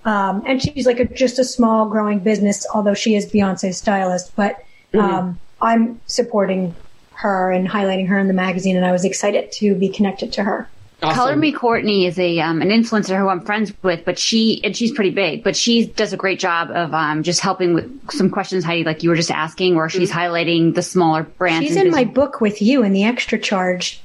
[0.05, 4.33] Um, and she's like a, just a small growing business, although she is Beyonce's stylist.
[4.35, 4.63] But
[4.93, 6.75] um, I'm supporting
[7.13, 10.43] her and highlighting her in the magazine, and I was excited to be connected to
[10.43, 10.69] her.
[11.03, 11.15] Awesome.
[11.15, 14.75] Color Me Courtney is a um, an influencer who I'm friends with, but she and
[14.75, 18.31] she's pretty big, but she does a great job of um, just helping with some
[18.31, 21.67] questions, Heidi, like you were just asking, where she's highlighting the smaller brands.
[21.67, 24.01] She's and in my book with you in the extra charge.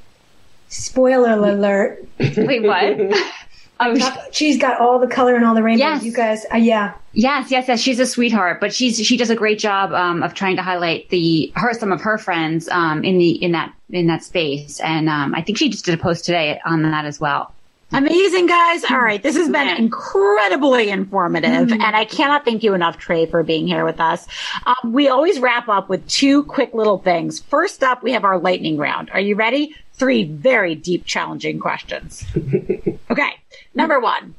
[0.69, 2.07] Spoiler alert.
[2.19, 2.99] Wait, what?
[3.81, 5.81] oh, She's got all the color and all the rainbows.
[5.81, 6.05] Yes.
[6.05, 6.95] You guys, uh, yeah.
[7.13, 7.81] yes, yes, yes.
[7.81, 11.09] She's a sweetheart, but she's she does a great job um, of trying to highlight
[11.11, 15.09] the her some of her friends um, in the in that in that space, and
[15.09, 17.53] um, I think she just did a post today on that as well.
[17.93, 18.85] Amazing, guys.
[18.91, 19.23] All right.
[19.23, 21.71] This has been incredibly informative.
[21.73, 24.27] And I cannot thank you enough, Trae, for being here with us.
[24.65, 27.41] Um, we always wrap up with two quick little things.
[27.41, 29.11] First up, we have our lightning round.
[29.11, 29.75] Are you ready?
[30.03, 32.25] Three very deep, challenging questions.
[33.11, 33.39] okay.
[33.73, 34.35] Number one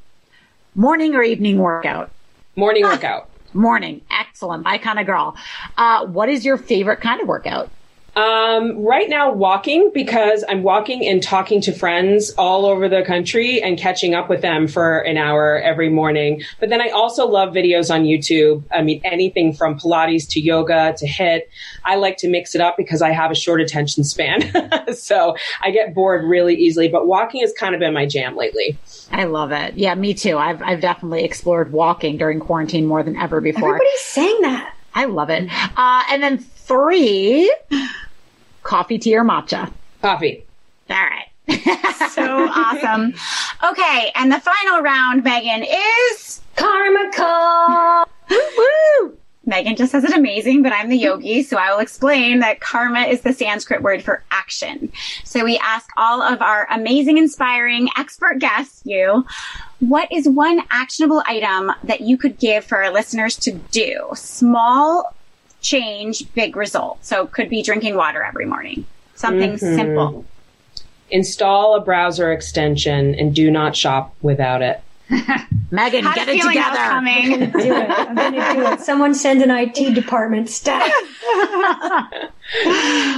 [0.76, 2.12] morning or evening workout?
[2.58, 3.30] Morning workout.
[3.54, 4.02] Morning.
[4.12, 4.66] Excellent.
[4.66, 5.38] My kind of girl.
[5.78, 7.70] Uh, what is your favorite kind of workout?
[8.16, 13.62] Um, right now, walking because I'm walking and talking to friends all over the country
[13.62, 16.44] and catching up with them for an hour every morning.
[16.60, 18.64] But then I also love videos on YouTube.
[18.72, 21.42] I mean, anything from Pilates to yoga to HIIT.
[21.84, 24.94] I like to mix it up because I have a short attention span.
[24.96, 28.78] so I get bored really easily, but walking has kind of been my jam lately.
[29.12, 29.76] I love it.
[29.76, 30.38] Yeah, me too.
[30.38, 33.70] I've, I've definitely explored walking during quarantine more than ever before.
[33.70, 34.76] Everybody's saying that.
[34.96, 35.50] I love it.
[35.76, 37.54] Uh, and then three,
[38.64, 39.72] coffee, tea, or matcha.
[40.02, 40.46] Coffee.
[40.90, 41.28] All right.
[42.12, 43.14] So awesome.
[43.70, 48.06] Okay, and the final round, Megan, is Karma call.
[48.30, 49.18] woo.
[49.46, 53.02] Megan just says it amazing, but I'm the yogi, so I will explain that karma
[53.02, 54.90] is the Sanskrit word for action.
[55.26, 59.26] So we ask all of our amazing, inspiring expert guests, you,
[59.80, 64.12] what is one actionable item that you could give for our listeners to do?
[64.16, 65.14] Small
[65.64, 67.04] change, big result.
[67.04, 68.86] So it could be drinking water every morning.
[69.16, 69.76] Something mm-hmm.
[69.76, 70.26] simple.
[71.10, 74.82] Install a browser extension and do not shop without it.
[75.72, 76.94] Megan, Had get it feeling that
[77.32, 77.50] was together.
[77.50, 77.52] coming.
[77.52, 77.90] Do it.
[77.90, 78.80] I'm going to do it.
[78.80, 80.92] Someone send an IT department staff.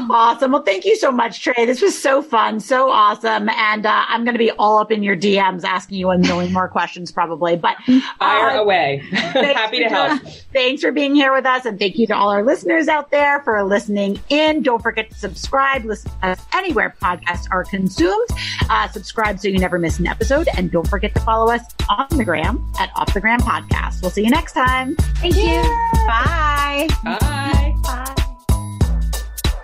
[0.09, 0.51] Awesome.
[0.51, 1.65] Well, thank you so much, Trae.
[1.65, 3.49] This was so fun, so awesome.
[3.49, 6.53] And uh, I'm going to be all up in your DMs asking you a million
[6.53, 7.55] more questions probably.
[7.55, 7.75] But
[8.19, 8.97] Fire uh, away.
[9.11, 10.21] Happy to help.
[10.21, 11.65] doing- Thanks for being here with us.
[11.65, 14.61] And thank you to all our listeners out there for listening in.
[14.61, 15.83] Don't forget to subscribe.
[15.85, 18.29] Listen to us anywhere podcasts are consumed.
[18.69, 20.47] Uh, subscribe so you never miss an episode.
[20.55, 24.01] And don't forget to follow us on the gram at Off the Gram Podcast.
[24.01, 24.95] We'll see you next time.
[25.17, 25.61] Thank you.
[26.07, 26.87] Bye.
[27.03, 27.75] Bye.
[27.83, 28.34] Bye.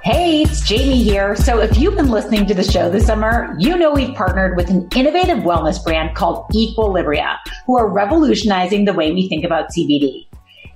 [0.03, 1.35] Hey, it's Jamie here.
[1.35, 4.67] So if you've been listening to the show this summer, you know we've partnered with
[4.71, 7.37] an innovative wellness brand called Equilibria,
[7.67, 10.25] who are revolutionizing the way we think about CBD.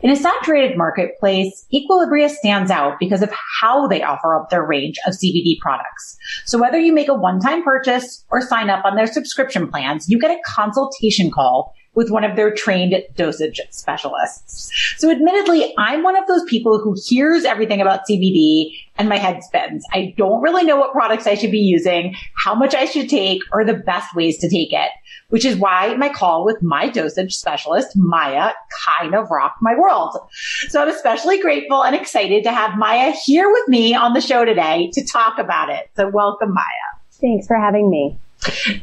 [0.02, 4.98] In a saturated marketplace, Equilibria stands out because of how they offer up their range
[5.08, 6.16] of CBD products.
[6.46, 10.20] So whether you make a one-time purchase or sign up on their subscription plans, you
[10.20, 14.70] get a consultation call with one of their trained dosage specialists.
[14.98, 19.44] So admittedly, I'm one of those people who hears everything about CBD and my head
[19.44, 19.86] spins.
[19.94, 23.42] I don't really know what products I should be using, how much I should take,
[23.52, 24.92] or the best ways to take it,
[25.30, 28.52] which is why my call with my dosage specialist, Maya,
[28.86, 30.18] kind of rocked my world.
[30.70, 34.46] So I'm especially grateful and excited to have Maya here with me on the show
[34.46, 35.90] today to talk about it.
[35.96, 36.64] So welcome, Maya.
[37.12, 38.18] Thanks for having me.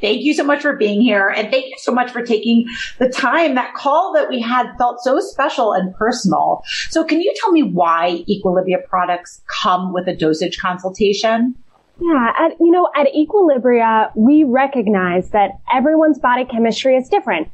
[0.00, 1.28] Thank you so much for being here.
[1.28, 2.66] And thank you so much for taking
[2.98, 3.54] the time.
[3.54, 6.62] That call that we had felt so special and personal.
[6.90, 11.54] So can you tell me why Equilibria products come with a dosage consultation?
[12.00, 17.48] Yeah, at, you know, at Equilibria, we recognize that everyone's body chemistry is different.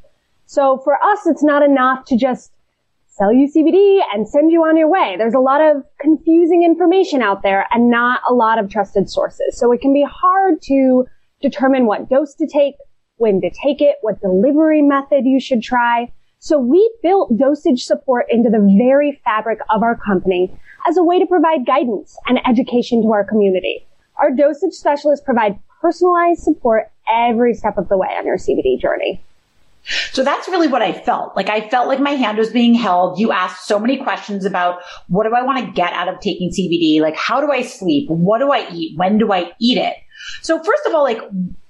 [0.46, 2.52] So for us, it's not enough to just
[3.08, 5.16] sell you CBD and send you on your way.
[5.18, 9.58] There's a lot of confusing information out there and not a lot of trusted sources.
[9.58, 11.04] So it can be hard to
[11.40, 12.74] determine what dose to take,
[13.16, 16.12] when to take it, what delivery method you should try.
[16.40, 20.56] So we built dosage support into the very fabric of our company
[20.88, 23.84] as a way to provide guidance and education to our community.
[24.16, 29.22] Our dosage specialists provide personalized support every step of the way on your CBD journey.
[30.12, 31.34] So that's really what I felt.
[31.34, 33.18] Like I felt like my hand was being held.
[33.18, 36.50] You asked so many questions about what do I want to get out of taking
[36.50, 37.00] CBD?
[37.00, 38.10] Like how do I sleep?
[38.10, 38.98] What do I eat?
[38.98, 39.94] When do I eat it?
[40.42, 41.20] So first of all, like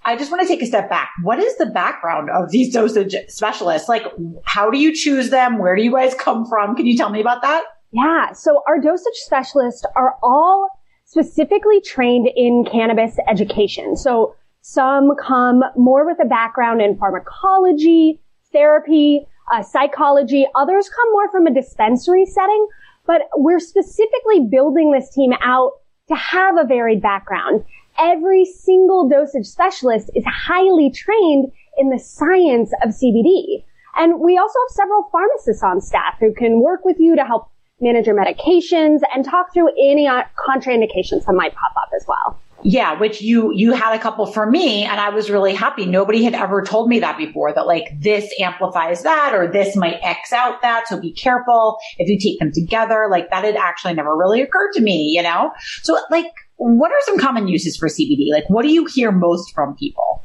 [0.05, 1.11] I just want to take a step back.
[1.23, 3.89] What is the background of these dosage specialists?
[3.89, 4.05] Like
[4.45, 5.59] how do you choose them?
[5.59, 6.77] Where do you guys come from?
[6.77, 7.65] Can you tell me about that?
[7.93, 8.33] Yeah.
[8.33, 10.69] So our dosage specialists are all
[11.05, 13.97] specifically trained in cannabis education.
[13.97, 18.21] So some come more with a background in pharmacology,
[18.53, 20.47] therapy, uh, psychology.
[20.55, 22.69] Others come more from a dispensary setting,
[23.07, 25.73] but we're specifically building this team out
[26.09, 27.65] to have a varied background.
[27.99, 33.65] Every single dosage specialist is highly trained in the science of CBD.
[33.97, 37.51] And we also have several pharmacists on staff who can work with you to help
[37.81, 42.39] manage your medications and talk through any uh, contraindications that might pop up as well.
[42.65, 45.87] Yeah, which you, you had a couple for me and I was really happy.
[45.87, 49.99] Nobody had ever told me that before that like this amplifies that or this might
[50.03, 50.89] X out that.
[50.89, 53.07] So be careful if you take them together.
[53.09, 55.53] Like that had actually never really occurred to me, you know?
[55.83, 56.27] So like,
[56.59, 58.31] what are some common uses for CBD?
[58.31, 60.23] Like what do you hear most from people?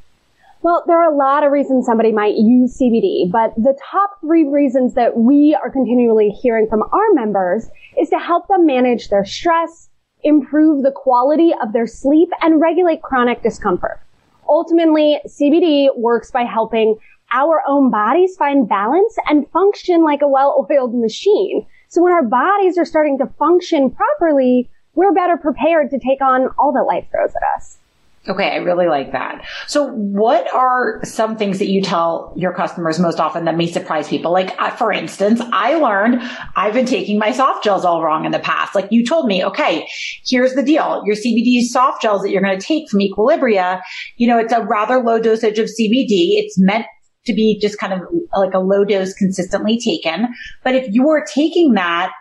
[0.61, 4.45] Well, there are a lot of reasons somebody might use CBD, but the top three
[4.45, 7.69] reasons that we are continually hearing from our members
[7.99, 9.89] is to help them manage their stress,
[10.23, 13.99] improve the quality of their sleep, and regulate chronic discomfort.
[14.47, 16.97] Ultimately, CBD works by helping
[17.33, 21.65] our own bodies find balance and function like a well-oiled machine.
[21.89, 26.49] So when our bodies are starting to function properly, we're better prepared to take on
[26.57, 27.77] all that life throws at us.
[28.25, 29.45] Okay, I really like that.
[29.67, 34.07] So what are some things that you tell your customers most often that may surprise
[34.07, 34.31] people?
[34.31, 36.21] Like, uh, for instance, I learned
[36.55, 38.75] I've been taking my soft gels all wrong in the past.
[38.75, 39.85] Like you told me, okay,
[40.25, 41.03] here's the deal.
[41.05, 43.81] Your CBD soft gels that you're going to take from Equilibria,
[44.15, 46.39] you know, it's a rather low dosage of CBD.
[46.39, 46.85] It's meant
[47.25, 48.01] to be just kind of
[48.37, 50.29] like a low dose consistently taken.
[50.63, 52.13] But if you are taking that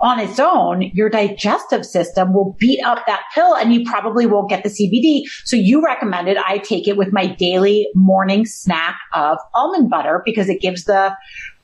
[0.00, 4.48] on its own, your digestive system will beat up that pill and you probably won't
[4.48, 5.22] get the CBD.
[5.44, 10.48] So you recommended I take it with my daily morning snack of almond butter because
[10.48, 11.14] it gives the,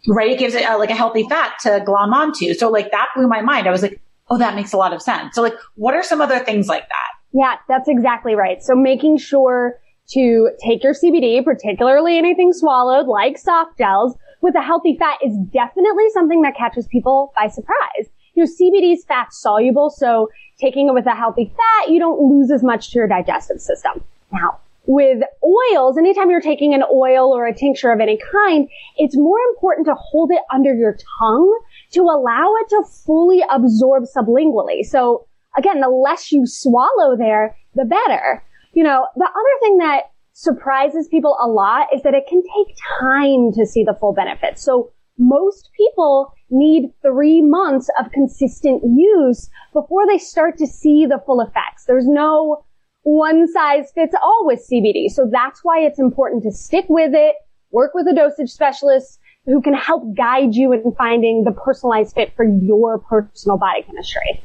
[0.06, 0.32] right?
[0.32, 2.52] It gives it uh, like a healthy fat to glom onto.
[2.52, 3.66] So like that blew my mind.
[3.66, 5.34] I was like, oh, that makes a lot of sense.
[5.34, 7.10] So like, what are some other things like that?
[7.32, 8.62] Yeah, that's exactly right.
[8.62, 9.78] So making sure
[10.10, 15.36] to take your CBD, particularly anything swallowed like soft gels with a healthy fat is
[15.52, 20.28] definitely something that catches people by surprise you know, CBD is fat soluble, so
[20.60, 24.04] taking it with a healthy fat, you don't lose as much to your digestive system.
[24.32, 29.16] Now, with oils, anytime you're taking an oil or a tincture of any kind, it's
[29.16, 31.60] more important to hold it under your tongue
[31.92, 34.84] to allow it to fully absorb sublingually.
[34.84, 35.26] So
[35.56, 38.44] again, the less you swallow there, the better.
[38.74, 40.02] You know, the other thing that
[40.34, 44.62] surprises people a lot is that it can take time to see the full benefits.
[44.62, 51.20] So most people need three months of consistent use before they start to see the
[51.24, 51.84] full effects.
[51.86, 52.64] There's no
[53.02, 55.08] one size fits all with CBD.
[55.08, 57.36] So that's why it's important to stick with it,
[57.70, 62.34] work with a dosage specialist who can help guide you in finding the personalized fit
[62.34, 64.42] for your personal body chemistry.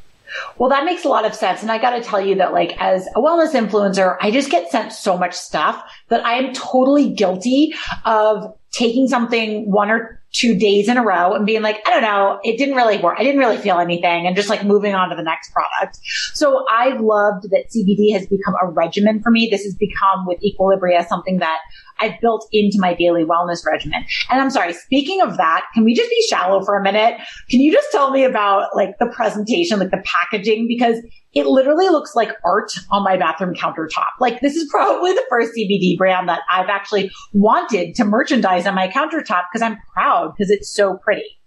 [0.58, 1.62] Well, that makes a lot of sense.
[1.62, 4.70] And I got to tell you that like as a wellness influencer, I just get
[4.70, 10.58] sent so much stuff that I am totally guilty of taking something one or two
[10.58, 13.16] days in a row and being like, I don't know, it didn't really work.
[13.18, 15.98] I didn't really feel anything and just like moving on to the next product.
[16.32, 19.48] So I've loved that CBD has become a regimen for me.
[19.50, 21.58] This has become with Equilibria something that
[22.02, 24.04] I've built into my daily wellness regimen.
[24.28, 27.20] And I'm sorry, speaking of that, can we just be shallow for a minute?
[27.48, 30.66] Can you just tell me about like the presentation, like the packaging?
[30.66, 30.96] Because
[31.32, 34.10] it literally looks like art on my bathroom countertop.
[34.18, 38.74] Like this is probably the first CBD brand that I've actually wanted to merchandise on
[38.74, 41.38] my countertop because I'm proud because it's so pretty.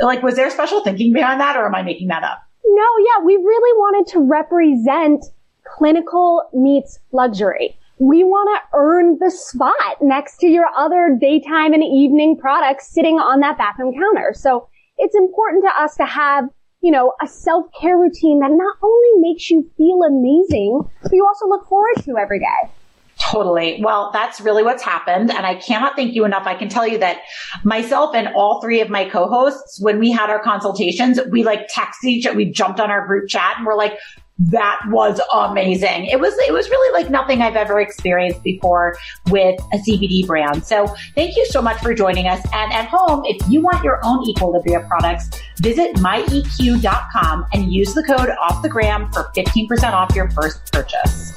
[0.00, 2.38] Like, was there special thinking behind that or am I making that up?
[2.64, 5.24] No, yeah, we really wanted to represent
[5.64, 7.78] clinical meets luxury.
[8.02, 13.20] We want to earn the spot next to your other daytime and evening products sitting
[13.20, 14.32] on that bathroom counter.
[14.34, 14.66] So
[14.98, 16.46] it's important to us to have
[16.82, 21.46] you know, a self-care routine that not only makes you feel amazing, but you also
[21.46, 22.70] look forward to every day.
[23.20, 23.80] Totally.
[23.80, 25.30] Well, that's really what's happened.
[25.30, 26.44] And I cannot thank you enough.
[26.44, 27.20] I can tell you that
[27.62, 32.06] myself and all three of my co-hosts, when we had our consultations, we like texted
[32.06, 33.96] each other, we jumped on our group chat and we're like,
[34.38, 36.06] that was amazing.
[36.06, 38.96] It was it was really like nothing I've ever experienced before
[39.30, 40.64] with a CBD brand.
[40.64, 42.40] So thank you so much for joining us.
[42.52, 45.30] And at home, if you want your own Equilibria products,
[45.60, 51.32] visit myeq.com and use the code off the gram for 15% off your first purchase.